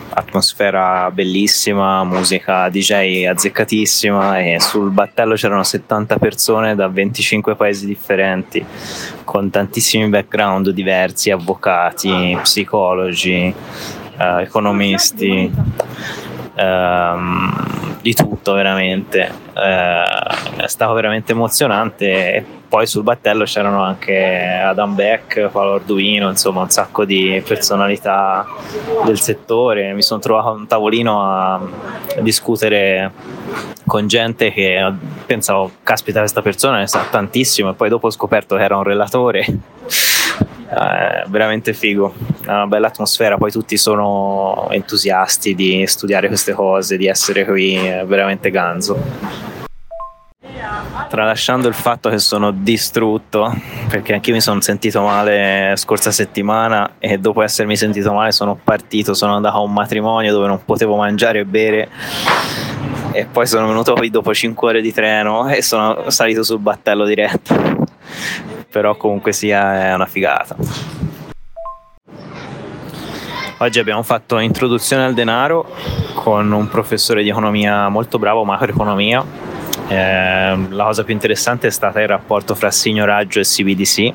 [0.09, 8.63] atmosfera bellissima, musica DJ azzeccatissima e sul battello c'erano 70 persone da 25 paesi differenti,
[9.23, 13.51] con tantissimi background diversi, avvocati, psicologi,
[14.15, 15.51] eh, economisti.
[16.59, 20.03] Ehm, di tutto veramente eh,
[20.55, 26.61] è stato veramente emozionante e poi sul battello c'erano anche Adam Beck, Paolo Arduino, insomma
[26.61, 28.45] un sacco di personalità
[29.05, 29.93] del settore.
[29.93, 31.61] Mi sono trovato a un tavolino a
[32.19, 33.11] discutere
[33.85, 34.91] con gente che
[35.25, 38.83] pensavo, caspita, questa persona ne sa tantissimo, e poi dopo ho scoperto che era un
[38.83, 39.45] relatore.
[40.69, 42.13] Eh, veramente figo,
[42.43, 48.03] una bella atmosfera, poi tutti sono entusiasti di studiare queste cose, di essere qui, è
[48.05, 49.45] veramente ganzo.
[51.07, 53.55] Tralasciando il fatto che sono distrutto
[53.87, 59.13] perché anch'io mi sono sentito male scorsa settimana e dopo essermi sentito male sono partito,
[59.13, 61.89] sono andato a un matrimonio dove non potevo mangiare e bere.
[63.13, 67.05] E poi sono venuto qui dopo 5 ore di treno e sono salito sul battello
[67.05, 70.55] diretto però comunque sia è una figata
[73.59, 75.67] Oggi abbiamo fatto introduzione al denaro
[76.13, 79.25] con un professore di economia molto bravo, macroeconomia,
[79.87, 84.13] eh, la cosa più interessante è stata il rapporto fra signoraggio e CBDC.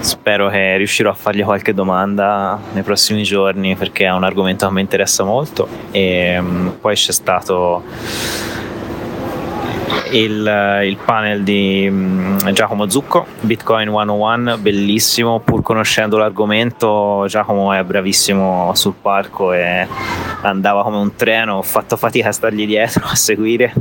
[0.00, 4.72] Spero che riuscirò a fargli qualche domanda nei prossimi giorni perché è un argomento che
[4.74, 5.66] mi interessa molto.
[5.90, 7.82] E um, poi c'è stato
[10.10, 17.82] il, il, panel di um, Giacomo Zucco, Bitcoin 101, bellissimo, pur conoscendo l'argomento Giacomo è
[17.82, 19.86] bravissimo sul palco e
[20.42, 23.72] andava come un treno, ho fatto fatica a stargli dietro, a seguire.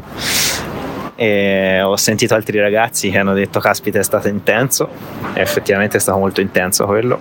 [1.15, 4.89] E ho sentito altri ragazzi che hanno detto caspita è stato intenso.
[5.33, 7.19] E effettivamente è stato molto intenso quello.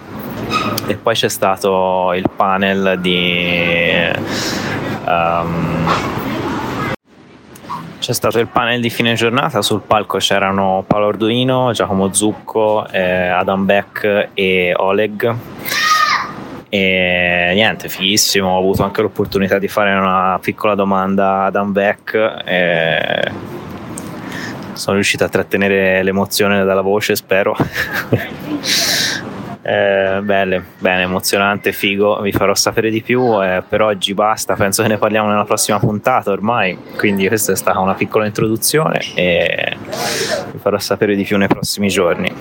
[0.87, 4.11] E poi c'è stato il panel di
[5.07, 6.22] um,
[8.03, 13.29] c'è stato il panel di fine giornata sul palco c'erano Paolo Arduino, Giacomo Zucco, eh,
[13.29, 15.37] Adam Beck e Oleg
[16.69, 18.49] e niente, fighissimo.
[18.49, 22.15] Ho avuto anche l'opportunità di fare una piccola domanda ad Adam Beck.
[22.45, 23.31] E
[24.73, 27.55] sono riuscito a trattenere l'emozione dalla voce, spero.
[29.63, 32.21] eh, belle, bene, emozionante, figo.
[32.21, 33.43] Vi farò sapere di più.
[33.43, 34.55] Eh, per oggi basta.
[34.55, 36.77] Penso che ne parliamo nella prossima puntata ormai.
[36.97, 39.77] Quindi, questa è stata una piccola introduzione e
[40.51, 42.33] vi farò sapere di più nei prossimi giorni.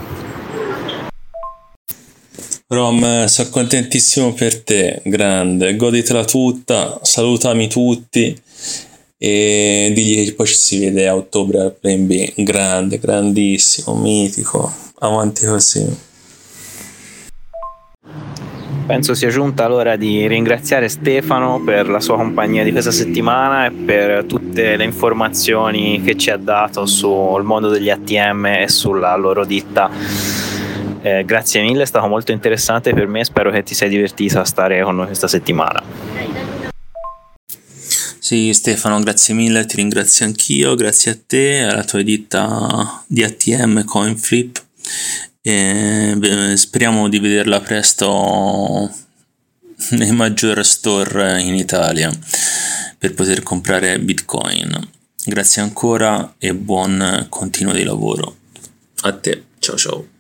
[2.68, 8.42] Rom, sono contentissimo per te, grande, goditela tutta, salutami tutti
[9.18, 14.74] e digli che poi ci si vede a ottobre al Plan B grande, grandissimo, mitico
[15.00, 15.86] avanti così
[18.92, 23.72] penso sia giunta l'ora di ringraziare Stefano per la sua compagnia di questa settimana e
[23.72, 29.46] per tutte le informazioni che ci ha dato sul mondo degli ATM e sulla loro
[29.46, 29.90] ditta.
[31.04, 34.44] Eh, grazie mille, è stato molto interessante per me spero che ti sei divertito a
[34.44, 35.82] stare con noi questa settimana.
[38.20, 43.86] Sì, Stefano, grazie mille, ti ringrazio anch'io, grazie a te, alla tua ditta di ATM
[43.86, 44.62] CoinFlip.
[45.44, 48.90] E speriamo di vederla presto
[49.92, 52.12] nei maggior store in Italia
[52.98, 54.90] per poter comprare Bitcoin.
[55.26, 58.38] Grazie ancora e buon continuo di lavoro.
[59.02, 60.11] A te, ciao ciao.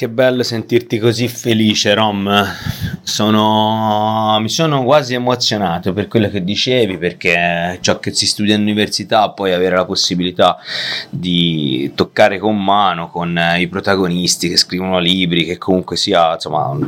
[0.00, 2.42] Che bello sentirti così felice, Rom.
[3.02, 9.28] Sono, mi sono quasi emozionato per quello che dicevi, perché ciò che si studia all'università,
[9.28, 10.56] poi avere la possibilità
[11.10, 16.78] di toccare con mano con i protagonisti che scrivono libri, che comunque sia, insomma,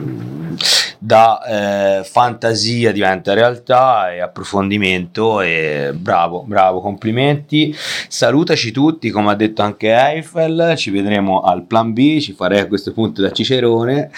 [0.99, 5.43] da eh, fantasia diventa realtà e approfondimento.
[5.43, 7.77] E bravo, bravo, complimenti.
[8.09, 10.75] Salutaci tutti, come ha detto anche Eiffel.
[10.77, 12.19] Ci vedremo al plan B.
[12.19, 14.11] Ci farei a questo punto da Cicerone.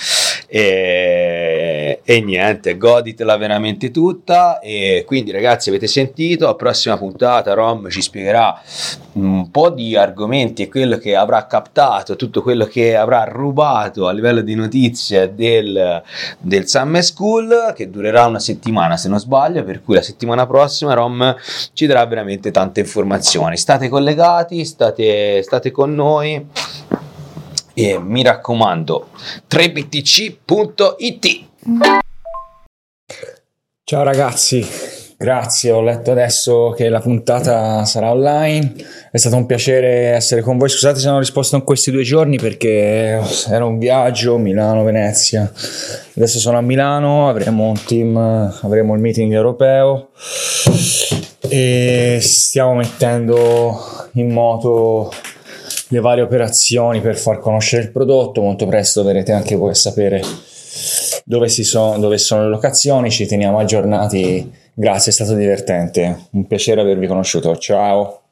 [0.46, 7.52] E e, e, niente, goditela veramente tutta e quindi ragazzi avete sentito, la prossima puntata
[7.54, 8.60] Rom ci spiegherà
[9.12, 14.12] un po' di argomenti e quello che avrà captato, tutto quello che avrà rubato a
[14.12, 16.02] livello di notizie del,
[16.38, 20.94] del Summer School che durerà una settimana se non sbaglio, per cui la settimana prossima
[20.94, 21.36] Rom
[21.72, 23.56] ci darà veramente tante informazioni.
[23.56, 26.44] State collegati, state, state con noi
[27.74, 29.08] e mi raccomando
[29.50, 31.46] 3btc.it
[33.86, 34.66] Ciao ragazzi,
[35.18, 38.72] grazie, ho letto adesso che la puntata sarà online,
[39.10, 42.02] è stato un piacere essere con voi, scusate se non ho risposto in questi due
[42.02, 45.52] giorni perché era un viaggio Milano-Venezia,
[46.16, 50.08] adesso sono a Milano, avremo un team, avremo il meeting europeo
[51.40, 55.12] e stiamo mettendo in moto
[55.94, 58.42] le varie operazioni per far conoscere il prodotto.
[58.42, 60.20] Molto presto dovrete anche voi sapere
[61.24, 63.10] dove, sono, dove sono le locazioni.
[63.10, 64.52] Ci teniamo aggiornati.
[64.74, 66.26] Grazie, è stato divertente.
[66.32, 67.56] Un piacere avervi conosciuto.
[67.56, 68.23] Ciao.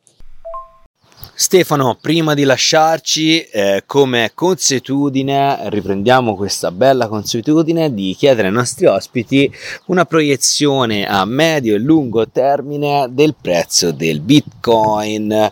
[1.42, 8.86] Stefano, prima di lasciarci, eh, come consuetudine, riprendiamo questa bella consuetudine di chiedere ai nostri
[8.86, 9.52] ospiti
[9.86, 15.50] una proiezione a medio e lungo termine del prezzo del Bitcoin.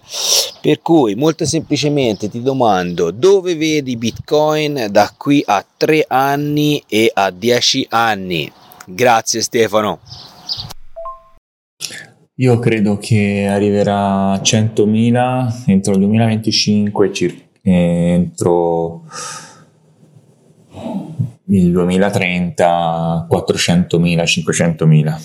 [0.61, 7.11] Per cui, molto semplicemente ti domando dove vedi Bitcoin da qui a 3 anni e
[7.13, 8.51] a 10 anni.
[8.87, 9.99] Grazie Stefano.
[12.41, 19.03] Io credo che arriverà a 100.000 entro il 2025, circa, entro
[21.49, 25.17] il 2030 400.000, 500.000.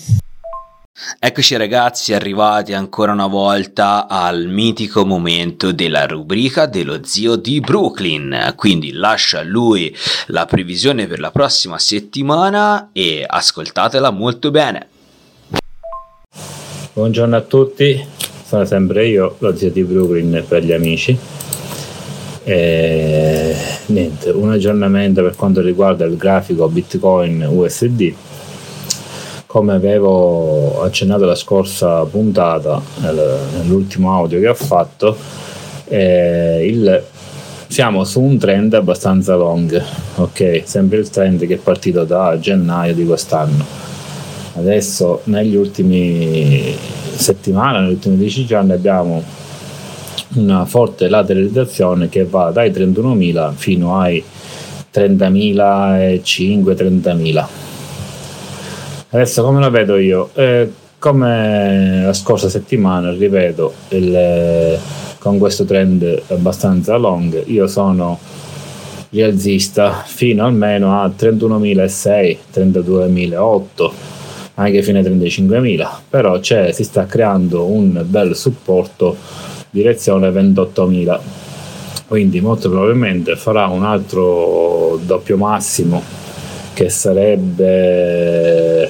[1.18, 8.52] Eccoci ragazzi, arrivati ancora una volta al mitico momento della rubrica dello zio di Brooklyn.
[8.56, 9.90] Quindi lascia a lui
[10.26, 14.88] la previsione per la prossima settimana e ascoltatela molto bene.
[16.96, 18.02] Buongiorno a tutti,
[18.42, 21.14] sono sempre io, lo zio di Brooklyn per gli amici.
[22.42, 23.54] E,
[23.88, 28.14] niente, un aggiornamento per quanto riguarda il grafico Bitcoin USD.
[29.44, 35.14] Come avevo accennato la scorsa puntata, nell'ultimo audio che ho fatto,
[35.88, 37.04] eh, il,
[37.68, 39.84] siamo su un trend abbastanza long,
[40.14, 40.62] ok?
[40.64, 43.85] Sempre il trend che è partito da gennaio di quest'anno
[44.56, 46.74] Adesso negli ultimi
[47.14, 49.22] settimane, negli ultimi 10 giorni abbiamo
[50.34, 54.22] una forte lateralizzazione che va dai 31.000 fino ai
[54.92, 57.46] 30.000 e 5 30.000
[59.10, 60.30] adesso come la vedo io?
[60.34, 64.78] Eh, come la scorsa settimana rivedo il,
[65.18, 68.18] con questo trend abbastanza long io sono
[69.10, 74.15] rialzista fino almeno a 31.600 32.008
[74.58, 79.16] anche fino ai 35.000 però si sta creando un bel supporto
[79.70, 81.18] direzione 28.000
[82.08, 86.02] quindi molto probabilmente farà un altro doppio massimo
[86.72, 88.88] che sarebbe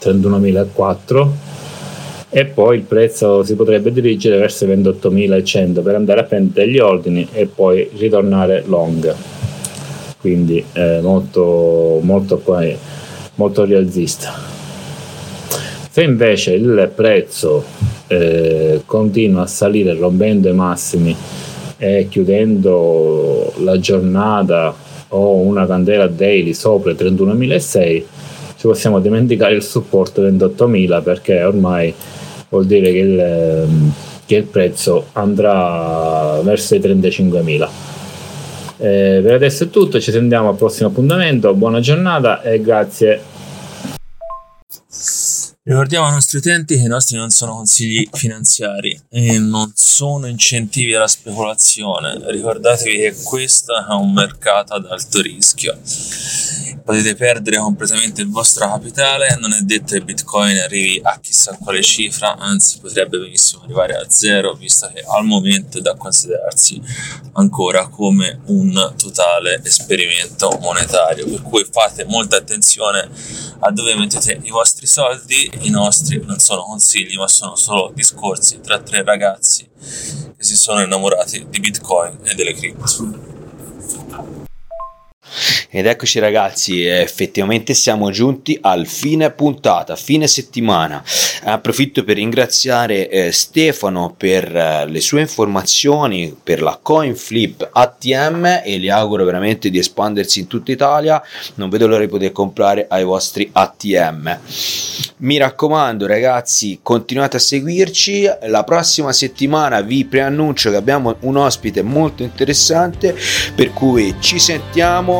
[0.00, 1.28] 31.004
[2.28, 6.78] e poi il prezzo si potrebbe dirigere verso i 28.100 per andare a prendere gli
[6.78, 9.14] ordini e poi ritornare long.
[10.20, 12.42] Quindi eh, molto molto
[13.36, 14.55] molto rialzista
[15.96, 17.64] se invece il prezzo
[18.08, 21.16] eh, continua a salire rompendo i massimi
[21.78, 24.74] e chiudendo la giornata
[25.08, 28.02] o una candela daily sopra i 31.600
[28.58, 31.94] ci possiamo dimenticare il supporto 28.000 perché ormai
[32.50, 33.92] vuol dire che il, ehm,
[34.26, 37.68] che il prezzo andrà verso i 35.000
[38.76, 43.20] eh, per adesso è tutto ci sentiamo al prossimo appuntamento buona giornata e grazie
[45.68, 50.94] Ricordiamo ai nostri utenti che i nostri non sono consigli finanziari e non sono incentivi
[50.94, 52.20] alla speculazione.
[52.24, 55.76] Ricordatevi che questo è un mercato ad alto rischio.
[56.86, 61.82] Potete perdere completamente il vostro capitale, non è detto che Bitcoin arrivi a chissà quale
[61.82, 66.80] cifra, anzi potrebbe benissimo arrivare a zero, visto che al momento è da considerarsi
[67.32, 71.28] ancora come un totale esperimento monetario.
[71.28, 73.10] Per cui fate molta attenzione
[73.58, 78.60] a dove mettete i vostri soldi i nostri non sono consigli, ma sono solo discorsi
[78.60, 84.44] tra tre ragazzi che si sono innamorati di Bitcoin e delle cripto.
[85.68, 91.02] Ed eccoci ragazzi, effettivamente siamo giunti al fine puntata, fine settimana.
[91.44, 98.62] Approfitto per ringraziare eh, Stefano per eh, le sue informazioni, per la coin flip ATM
[98.64, 101.22] e gli auguro veramente di espandersi in tutta Italia.
[101.54, 104.38] Non vedo l'ora di poter comprare ai vostri ATM.
[105.18, 108.28] Mi raccomando ragazzi, continuate a seguirci.
[108.48, 113.16] La prossima settimana vi preannuncio che abbiamo un ospite molto interessante,
[113.54, 115.15] per cui ci sentiamo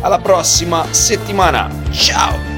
[0.00, 1.68] alla prossima settimana.
[1.90, 2.51] Ciao!